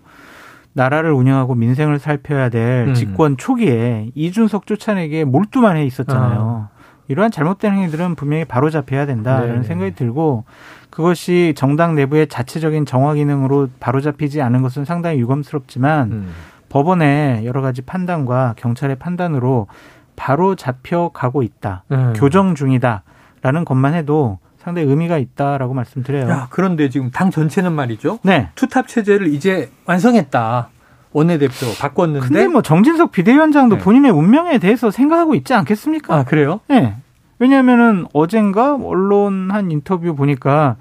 나라를 0.80 1.12
운영하고 1.12 1.56
민생을 1.56 2.00
살펴야 2.00 2.48
될 2.48 2.88
음. 2.88 2.94
집권 2.94 3.36
초기에 3.36 4.12
이준석 4.16 4.66
쫓아내기에 4.66 5.26
몰두만 5.26 5.76
해 5.76 5.86
있었잖아요. 5.86 6.70
이러한 7.10 7.32
잘못된 7.32 7.74
행위들은 7.74 8.16
분명히 8.16 8.46
바로 8.46 8.70
잡혀야 8.70 9.06
된다라는 9.06 9.48
네네. 9.48 9.64
생각이 9.64 9.96
들고 9.96 10.46
그것이 10.90 11.54
정당 11.58 11.96
내부의 11.96 12.28
자체적인 12.28 12.86
정화 12.86 13.16
기능으로 13.16 13.68
바로 13.80 14.00
잡히지 14.00 14.42
않은 14.42 14.62
것은 14.62 14.86
상당히 14.86 15.20
유감스럽지만 15.20 16.12
음. 16.12 16.30
법원의 16.70 17.46
여러 17.46 17.62
가지 17.62 17.82
판단과 17.82 18.54
경찰의 18.58 18.98
판단으로 18.98 19.68
바로 20.16 20.56
잡혀가고 20.56 21.44
있다. 21.44 21.84
음. 21.92 22.14
교정 22.16 22.56
중이다라는 22.56 23.66
것만 23.66 23.96
해도 23.96 24.40
상당히 24.70 24.88
의미가 24.88 25.18
있다라고 25.18 25.74
말씀드려요. 25.74 26.30
야, 26.30 26.48
그런데 26.52 26.90
지금 26.90 27.10
당 27.10 27.32
전체는 27.32 27.74
말이죠. 27.74 28.20
네. 28.22 28.50
투탑 28.54 28.88
체제를 28.88 29.34
이제 29.34 29.72
완성했다. 29.86 30.70
원내대표 31.12 31.66
바꿨는데. 31.80 32.28
근데 32.28 32.48
뭐 32.48 32.62
정진석 32.62 33.12
비대위원장도 33.12 33.78
네. 33.78 33.82
본인의 33.84 34.12
운명에 34.12 34.60
대해서 34.60 34.92
생각하고 34.92 35.34
있지 35.34 35.56
않겠습니까? 35.56 36.14
아, 36.16 36.24
그래요? 36.24 36.60
네. 36.68 36.96
왜냐하면은 37.40 38.06
어젠가 38.14 38.76
언론 38.76 39.50
한 39.50 39.72
인터뷰 39.72 40.14
보니까 40.16 40.76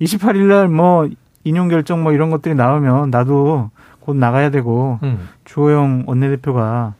28일 0.00 0.46
날 0.48 0.68
뭐 0.68 1.08
인용 1.46 1.68
결정 1.68 2.02
뭐 2.02 2.12
이런 2.12 2.30
것들이 2.30 2.54
나오면 2.54 3.10
나도 3.10 3.70
곧 4.00 4.16
나가야 4.16 4.50
되고 4.50 4.98
음. 5.02 5.28
주호영 5.44 6.04
원내대표가 6.06 6.94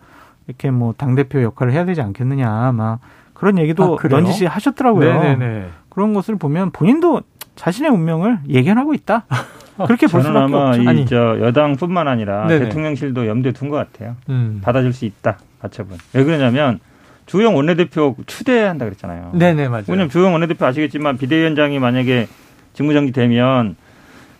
이렇게 0.47 0.71
뭐 0.71 0.93
당대표 0.95 1.43
역할을 1.43 1.73
해야 1.73 1.87
되지 1.87 2.03
않겠느냐 2.03 2.73
막 2.73 2.99
그런 3.45 3.59
얘기도 3.59 3.85
아, 3.85 3.97
그래요? 3.97 4.21
넌지시 4.23 4.47
하셨더라고요. 4.47 5.21
네네네. 5.23 5.67
그런 5.91 6.15
것을 6.15 6.37
보면 6.37 6.71
본인도 6.71 7.21
자신의 7.57 7.91
운명을 7.91 8.39
예견하고 8.49 8.95
있다. 8.95 9.27
그렇게 9.85 10.07
볼 10.07 10.23
수밖에 10.23 10.39
아마 10.55 10.69
없죠. 10.71 10.89
아니. 10.89 11.03
이저 11.03 11.37
여당뿐만 11.41 12.09
아니라 12.09 12.47
네네. 12.47 12.65
대통령실도 12.67 13.27
염두에 13.27 13.53
둔 13.53 13.69
것 13.69 13.77
같아요. 13.77 14.17
음. 14.31 14.61
받아줄 14.65 14.95
수 14.95 15.05
있다 15.05 15.37
가처분. 15.61 15.99
왜 16.15 16.25
그러냐면 16.25 16.81
주영 17.27 17.55
원내대표 17.55 18.17
추대한다 18.27 18.87
그랬잖아요. 18.87 19.33
네네, 19.35 19.69
맞아요. 19.69 19.85
왜냐면 19.89 20.09
주영 20.09 20.33
원내대표 20.33 20.65
아시겠지만 20.65 21.19
비대위원장이 21.19 21.79
만약에 21.81 22.29
직무정지 22.73 23.13
되면 23.13 23.77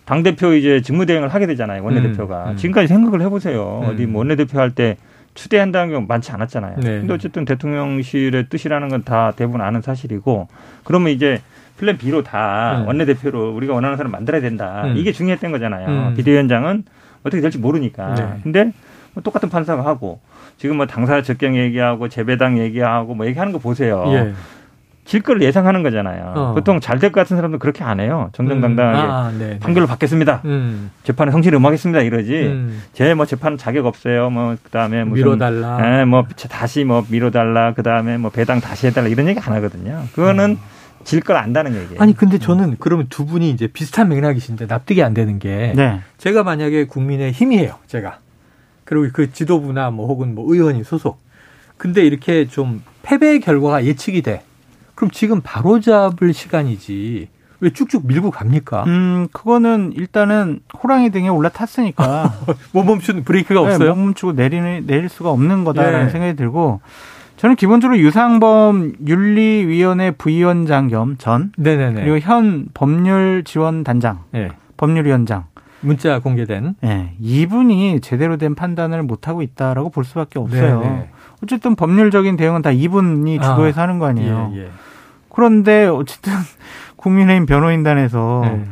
당 0.05 0.23
대표 0.23 0.53
이제 0.53 0.81
직무대행을 0.81 1.29
하게 1.29 1.45
되잖아요 1.47 1.83
원내대표가 1.83 2.43
음, 2.45 2.49
음. 2.51 2.57
지금까지 2.57 2.87
생각을 2.87 3.21
해보세요 3.21 3.81
음. 3.83 3.89
어디 3.89 4.05
뭐 4.05 4.19
원내대표 4.19 4.59
할 4.59 4.69
때 4.71 4.97
추대한다는 5.35 5.93
경우 5.93 6.05
많지 6.07 6.31
않았잖아요. 6.31 6.77
네. 6.77 6.99
근데 6.99 7.13
어쨌든 7.13 7.45
대통령실의 7.45 8.47
뜻이라는 8.49 8.89
건 8.89 9.03
다 9.05 9.33
대부분 9.35 9.61
아는 9.61 9.81
사실이고 9.81 10.47
그러면 10.83 11.11
이제 11.11 11.41
플랜 11.77 11.97
B로 11.97 12.23
다 12.23 12.79
음. 12.81 12.87
원내대표로 12.87 13.53
우리가 13.53 13.73
원하는 13.73 13.97
사람 13.97 14.11
만들어야 14.11 14.41
된다. 14.41 14.83
음. 14.85 14.97
이게 14.97 15.11
중요했던 15.11 15.51
거잖아요. 15.51 15.87
음. 15.87 16.13
비대위원장은 16.15 16.85
어떻게 17.23 17.41
될지 17.41 17.57
모르니까. 17.59 18.15
네. 18.15 18.39
근데 18.41 18.71
뭐 19.13 19.21
똑같은 19.21 19.49
판사가 19.49 19.85
하고 19.85 20.19
지금 20.57 20.77
뭐 20.77 20.87
당사 20.87 21.21
적경 21.21 21.55
얘기하고 21.57 22.07
재배당 22.09 22.57
얘기하고 22.57 23.13
뭐 23.13 23.25
얘기하는 23.27 23.51
거 23.51 23.59
보세요. 23.59 24.03
예. 24.07 24.33
질걸 25.05 25.41
예상하는 25.43 25.83
거잖아요. 25.83 26.33
어. 26.35 26.53
보통 26.55 26.79
잘 26.79 26.99
될 26.99 27.11
것 27.11 27.21
같은 27.21 27.35
사람도 27.37 27.59
그렇게 27.59 27.83
안 27.83 27.99
해요. 27.99 28.29
정정당당하게 28.33 28.97
음. 28.99 29.09
아, 29.11 29.31
네. 29.37 29.49
네. 29.51 29.59
판결을 29.59 29.87
받겠습니다. 29.87 30.41
음. 30.45 30.89
재판에 31.03 31.31
성실히 31.31 31.57
임하겠습니다. 31.57 32.01
이러지. 32.01 32.33
음. 32.33 32.81
제뭐 32.93 33.25
재판 33.25 33.57
자격 33.57 33.85
없어요. 33.85 34.29
뭐 34.31 34.55
그다음에 34.63 35.03
무슨 35.03 35.23
밀어달라. 35.23 36.01
예, 36.01 36.05
뭐 36.05 36.25
다시 36.49 36.83
뭐 36.83 37.05
밀어달라. 37.07 37.73
그다음에 37.75 38.17
뭐 38.17 38.31
배당 38.31 38.59
다시 38.59 38.87
해달라 38.87 39.07
이런 39.07 39.27
얘기 39.27 39.39
안 39.39 39.53
하거든요. 39.53 40.03
그거는 40.13 40.57
질걸 41.03 41.35
안다는 41.37 41.75
얘기예요. 41.75 41.99
음. 41.99 42.01
아니 42.01 42.15
근데 42.15 42.39
저는 42.39 42.77
그러면 42.79 43.05
두 43.09 43.27
분이 43.27 43.51
이제 43.51 43.67
비슷한 43.67 44.09
맥락이신데 44.09 44.65
납득이 44.65 45.03
안 45.03 45.13
되는 45.13 45.37
게 45.37 45.73
네. 45.75 45.99
제가 46.17 46.41
만약에 46.43 46.85
국민의 46.87 47.31
힘이에요. 47.31 47.75
제가 47.85 48.17
그리고 48.85 49.07
그 49.13 49.31
지도부나 49.31 49.91
뭐 49.91 50.07
혹은 50.07 50.33
뭐 50.33 50.51
의원이 50.51 50.83
소속. 50.83 51.23
근데 51.77 52.01
이렇게 52.03 52.47
좀 52.47 52.81
패배 53.03 53.37
결과가 53.37 53.85
예측이 53.85 54.23
돼. 54.23 54.41
그럼 54.95 55.11
지금 55.11 55.41
바로 55.41 55.79
잡을 55.79 56.33
시간이지. 56.33 57.29
왜 57.61 57.69
쭉쭉 57.69 58.05
밀고 58.05 58.31
갑니까? 58.31 58.83
음, 58.85 59.27
그거는 59.31 59.93
일단은 59.95 60.59
호랑이 60.83 61.09
등에 61.09 61.29
올라탔으니까 61.29 62.33
못 62.73 62.83
멈춘 62.85 63.23
브레이크가 63.23 63.61
네, 63.61 63.67
없어요? 63.73 63.95
못 63.95 64.01
멈추고 64.03 64.33
내리는 64.33 64.83
내릴 64.85 65.07
수가 65.09 65.31
없는 65.31 65.63
거다라는 65.63 66.07
예. 66.07 66.09
생각이 66.09 66.35
들고 66.35 66.81
저는 67.37 67.55
기본적으로 67.55 67.97
유상범 67.99 68.93
윤리위원회 69.07 70.11
부위원장 70.11 70.89
겸전 70.89 71.53
네네네. 71.57 72.01
그리고 72.03 72.19
현 72.19 72.67
법률지원단장 72.73 74.19
예. 74.35 74.49
법률위원장 74.77 75.45
문자 75.81 76.19
공개된. 76.19 76.75
예, 76.83 77.13
이분이 77.19 78.01
제대로 78.01 78.37
된 78.37 78.55
판단을 78.55 79.03
못 79.03 79.27
하고 79.27 79.41
있다라고 79.41 79.89
볼 79.91 80.03
수밖에 80.03 80.39
없어요. 80.39 80.81
네네. 80.81 81.09
어쨌든 81.45 81.75
법률적인 81.75 82.37
대응은 82.37 82.61
다 82.61 82.71
이분이 82.71 83.39
아, 83.39 83.41
주도해서 83.41 83.81
하는 83.81 83.99
거 83.99 84.07
아니에요. 84.07 84.51
예, 84.55 84.59
예. 84.63 84.69
그런데 85.29 85.85
어쨌든 85.85 86.33
국민의힘 86.97 87.45
변호인단에서 87.45 88.41
네. 88.43 88.65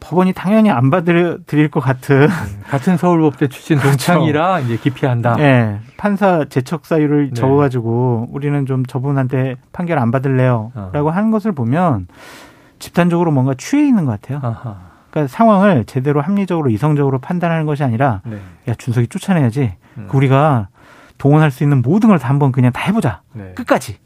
법원이 0.00 0.32
당연히 0.32 0.70
안 0.70 0.90
받아들일 0.90 1.70
것 1.70 1.80
같은 1.80 2.28
같은 2.68 2.96
서울법대 2.96 3.48
출신 3.48 3.78
그렇죠. 3.78 4.12
동창이라 4.12 4.60
이제 4.60 4.76
기피한다. 4.76 5.36
예, 5.38 5.78
판사 5.96 6.44
재척 6.46 6.86
사유를 6.86 7.28
네. 7.28 7.34
적어가지고 7.34 8.28
우리는 8.30 8.66
좀 8.66 8.84
저분한테 8.84 9.56
판결 9.72 9.98
안 9.98 10.10
받을래요. 10.10 10.72
어. 10.74 10.90
라고 10.92 11.10
하는 11.10 11.30
것을 11.30 11.52
보면 11.52 12.06
집단적으로 12.78 13.30
뭔가 13.30 13.54
취해 13.56 13.86
있는 13.86 14.04
것 14.06 14.20
같아요. 14.20 14.40
아하. 14.42 14.90
그러니까 15.10 15.28
상황을 15.28 15.84
제대로 15.84 16.20
합리적으로 16.22 16.70
이성적으로 16.70 17.18
판단하는 17.18 17.66
것이 17.66 17.82
아니라 17.84 18.22
네. 18.24 18.38
야, 18.68 18.74
준석이 18.74 19.08
쫓아내야지. 19.08 19.74
음. 19.98 20.06
그 20.08 20.16
우리가 20.16 20.68
동원할 21.20 21.50
수 21.50 21.62
있는 21.62 21.82
모든 21.82 22.08
걸 22.08 22.18
다 22.18 22.28
한번 22.28 22.50
그냥 22.50 22.72
다 22.72 22.82
해보자. 22.86 23.20
네. 23.34 23.52
끝까지. 23.54 23.96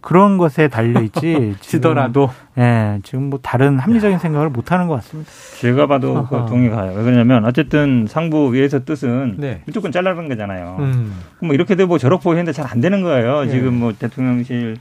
그런 0.00 0.36
것에 0.36 0.66
달려있지. 0.66 1.54
지더라도 1.60 2.28
예, 2.58 2.98
지금 3.04 3.30
뭐 3.30 3.38
다른 3.40 3.78
합리적인 3.78 4.18
생각을 4.18 4.48
못 4.50 4.72
하는 4.72 4.88
것 4.88 4.94
같습니다. 4.96 5.30
제가 5.60 5.86
봐도 5.86 6.26
그 6.28 6.34
아하. 6.36 6.46
동의 6.46 6.70
가요. 6.70 6.92
왜 6.96 7.02
그러냐면 7.04 7.44
어쨌든 7.44 8.06
상부 8.08 8.52
위에서 8.52 8.84
뜻은 8.84 9.36
네. 9.38 9.62
무조건 9.66 9.92
잘라는 9.92 10.28
거잖아요. 10.28 10.76
음. 10.80 11.14
뭐 11.40 11.54
이렇게 11.54 11.76
되고 11.76 11.96
저렇게 11.98 12.28
했는데 12.30 12.50
잘 12.52 12.66
안 12.68 12.80
되는 12.80 13.02
거예요. 13.02 13.44
네. 13.44 13.50
지금 13.50 13.74
뭐 13.78 13.92
대통령실 13.96 14.76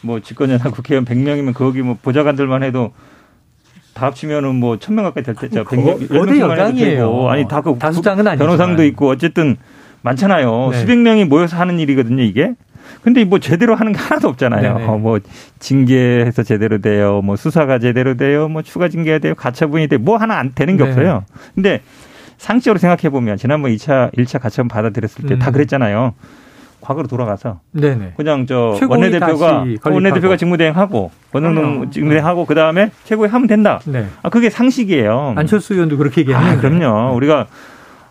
뭐 0.00 0.20
집권여당 0.20 0.72
국회의원 0.72 1.04
100명이면 1.04 1.52
거기 1.54 1.82
뭐 1.82 1.98
보좌관들만 2.00 2.62
해도 2.62 2.92
다 3.94 4.06
합치면은 4.06 4.54
뭐 4.54 4.76
1000명 4.78 5.02
가까이 5.02 5.22
될 5.22 5.34
때죠. 5.34 5.64
거- 5.64 5.76
거대 5.76 6.38
여당이에요. 6.40 7.28
아니 7.28 7.46
다그 7.46 7.76
다수당은 7.78 8.26
아니지만. 8.26 8.38
변호상도 8.38 8.84
있고 8.86 9.10
어쨌든 9.10 9.58
많잖아요. 10.02 10.68
네. 10.72 10.78
수백 10.78 10.98
명이 10.98 11.24
모여서 11.24 11.56
하는 11.56 11.78
일이거든요, 11.80 12.22
이게. 12.22 12.54
근데 13.02 13.24
뭐 13.24 13.38
제대로 13.38 13.74
하는 13.74 13.92
게 13.92 13.98
하나도 13.98 14.28
없잖아요. 14.28 14.74
네네. 14.78 14.86
어, 14.86 14.98
뭐 14.98 15.18
징계해서 15.58 16.42
제대로 16.42 16.78
돼요. 16.80 17.20
뭐 17.22 17.36
수사가 17.36 17.78
제대로 17.78 18.16
돼요. 18.16 18.48
뭐 18.48 18.62
추가 18.62 18.88
징계가 18.88 19.18
돼요. 19.18 19.34
가처분이 19.34 19.88
돼요. 19.88 20.00
뭐 20.00 20.16
하나 20.18 20.38
안 20.38 20.52
되는 20.54 20.76
게 20.76 20.84
네. 20.84 20.90
없어요. 20.90 21.24
근데 21.54 21.80
상식적으로 22.38 22.78
생각해 22.78 23.08
보면 23.10 23.36
지난번 23.38 23.70
2차 23.72 24.12
1차 24.14 24.40
가처분 24.40 24.68
받아들였을 24.68 25.26
때다 25.26 25.50
음. 25.50 25.52
그랬잖아요. 25.52 26.14
과거로 26.80 27.06
돌아가서 27.06 27.60
네네. 27.70 28.14
그냥 28.16 28.46
저 28.46 28.76
원내대표가. 28.88 29.64
원내대표가 29.84 30.36
직무대행하고. 30.36 31.12
원내동 31.32 31.90
직무대행하고 31.92 32.44
그 32.44 32.56
다음에 32.56 32.90
최고위 33.04 33.28
하면 33.28 33.46
된다. 33.46 33.80
네. 33.86 34.06
아 34.22 34.28
그게 34.28 34.50
상식이에요. 34.50 35.34
안철수 35.36 35.74
의원도 35.74 35.96
그렇게 35.96 36.20
아, 36.20 36.22
얘기했는데. 36.22 36.60
그럼요. 36.60 37.14
우리가 37.14 37.46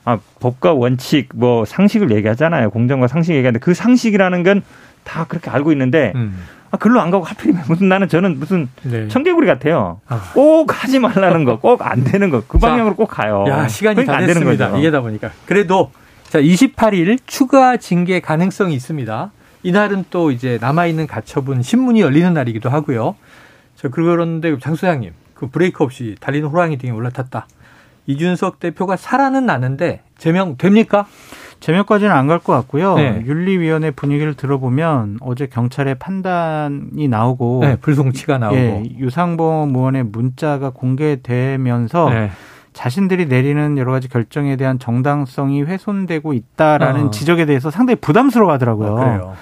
아, 0.05 0.17
법과 0.39 0.73
원칙, 0.73 1.29
뭐 1.35 1.65
상식을 1.65 2.11
얘기하잖아요. 2.11 2.69
공정과 2.71 3.07
상식 3.07 3.33
얘기하는데 3.33 3.59
그 3.59 3.73
상식이라는 3.73 4.43
건 4.43 4.61
다 5.03 5.25
그렇게 5.25 5.49
알고 5.49 5.71
있는데 5.71 6.11
음. 6.15 6.37
아, 6.69 6.77
글로 6.77 7.01
안 7.01 7.11
가고 7.11 7.23
하필이면 7.25 7.63
무슨 7.67 7.89
나는 7.89 8.07
저는 8.07 8.39
무슨 8.39 8.69
네. 8.83 9.07
청개구리 9.07 9.45
같아요. 9.47 9.99
아. 10.07 10.21
꼭 10.33 10.83
하지 10.83 10.99
말라는 10.99 11.43
거, 11.43 11.59
꼭 11.59 11.81
안 11.81 12.03
되는 12.03 12.29
거, 12.29 12.43
그 12.47 12.59
자, 12.59 12.67
방향으로 12.69 12.95
꼭 12.95 13.07
가요. 13.07 13.43
야, 13.47 13.67
시간이 13.67 13.95
그러니까 13.95 14.13
다안 14.13 14.27
되는 14.27 14.35
됐습니다. 14.41 14.67
거죠. 14.67 14.79
이게 14.79 14.91
다 14.91 15.01
보니까. 15.01 15.31
그래도 15.45 15.91
자, 16.29 16.39
28일 16.39 17.19
추가 17.25 17.77
징계 17.77 18.19
가능성이 18.21 18.73
있습니다. 18.75 19.31
이날은 19.63 20.05
또 20.11 20.31
이제 20.31 20.57
남아있는 20.61 21.07
가처분 21.07 21.61
신문이 21.61 21.99
열리는 22.01 22.31
날이기도 22.33 22.69
하고요. 22.69 23.15
자, 23.75 23.89
그런데 23.89 24.57
장 24.59 24.75
소장님, 24.75 25.11
그 25.33 25.47
브레이크 25.47 25.83
없이 25.83 26.15
달리는 26.21 26.47
호랑이 26.47 26.77
등에 26.77 26.91
올라탔다. 26.91 27.47
이준석 28.11 28.59
대표가 28.59 28.95
살아는 28.95 29.45
나는데 29.45 30.01
제명 30.17 30.57
됩니까? 30.57 31.05
제명까지는 31.59 32.11
안 32.11 32.27
갈 32.27 32.39
것 32.39 32.53
같고요. 32.53 32.95
네. 32.95 33.21
윤리위원회 33.25 33.91
분위기를 33.91 34.33
들어보면 34.33 35.19
어제 35.21 35.45
경찰의 35.45 35.95
판단이 35.99 37.07
나오고 37.07 37.59
네, 37.61 37.75
불송치가 37.75 38.39
나오고. 38.39 38.55
예, 38.57 38.83
유상범 38.97 39.75
의원의 39.75 40.05
문자가 40.05 40.71
공개되면서 40.71 42.09
네. 42.09 42.31
자신들이 42.73 43.25
내리는 43.27 43.77
여러 43.77 43.91
가지 43.91 44.07
결정에 44.07 44.55
대한 44.55 44.79
정당성이 44.79 45.61
훼손되고 45.63 46.33
있다라는 46.33 47.07
어. 47.07 47.11
지적에 47.11 47.45
대해서 47.45 47.69
상당히 47.69 47.99
부담스러워하더라고요. 47.99 48.97
아, 48.97 49.03
그래요. 49.03 49.33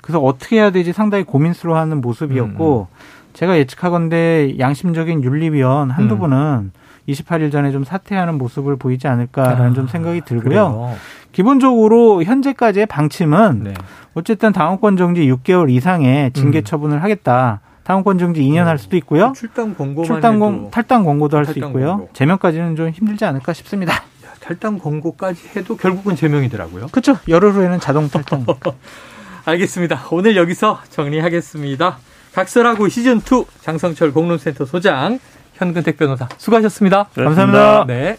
그래서 0.00 0.20
어떻게 0.20 0.56
해야 0.56 0.70
되지 0.70 0.92
상당히 0.92 1.24
고민스러워하는 1.24 2.00
모습이었고 2.00 2.86
음, 2.90 2.96
제가 3.32 3.58
예측하건대 3.58 4.54
양심적인 4.58 5.24
윤리위원 5.24 5.90
한두 5.90 6.14
음. 6.14 6.20
분은 6.20 6.70
28일 7.08 7.52
전에 7.52 7.70
좀 7.72 7.84
사퇴하는 7.84 8.36
모습을 8.38 8.76
보이지 8.76 9.06
않을까라는 9.08 9.70
아, 9.70 9.74
좀 9.74 9.88
생각이 9.88 10.22
들고요. 10.22 10.42
그래요. 10.42 10.96
기본적으로 11.32 12.22
현재까지의 12.22 12.86
방침은 12.86 13.62
네. 13.64 13.74
어쨌든 14.14 14.52
당원권 14.52 14.96
정지 14.96 15.22
6개월 15.26 15.70
이상의 15.70 16.32
징계 16.32 16.60
음. 16.60 16.64
처분을 16.64 17.02
하겠다. 17.02 17.60
당원권 17.84 18.18
정지 18.18 18.40
2년 18.42 18.64
할 18.64 18.78
수도 18.78 18.96
있고요. 18.96 19.32
출당 19.36 19.74
공고만 19.74 20.06
출당 20.06 20.38
공, 20.40 20.54
해도 20.54 20.70
탈당 20.70 21.04
권고도 21.04 21.36
할 21.36 21.46
수 21.46 21.58
있고요. 21.58 21.86
권고. 21.88 22.10
제명까지는 22.14 22.74
좀 22.74 22.88
힘들지 22.90 23.24
않을까 23.24 23.52
싶습니다. 23.52 24.02
탈당 24.40 24.78
권고까지 24.78 25.40
해도 25.56 25.76
결국은 25.76 26.16
제명이더라고요. 26.16 26.88
그렇죠. 26.88 27.18
열흘 27.28 27.52
후에는 27.52 27.78
자동 27.80 28.08
탈당. 28.08 28.44
알겠습니다. 29.44 30.02
오늘 30.10 30.36
여기서 30.36 30.80
정리하겠습니다. 30.90 31.98
각설하고 32.32 32.86
시즌2 32.86 33.46
장성철 33.60 34.12
공론센터 34.12 34.64
소장 34.64 35.18
현근택 35.56 35.96
변호사 35.96 36.28
수고하셨습니다. 36.38 37.08
고맙습니다. 37.14 37.84
네. 37.86 38.16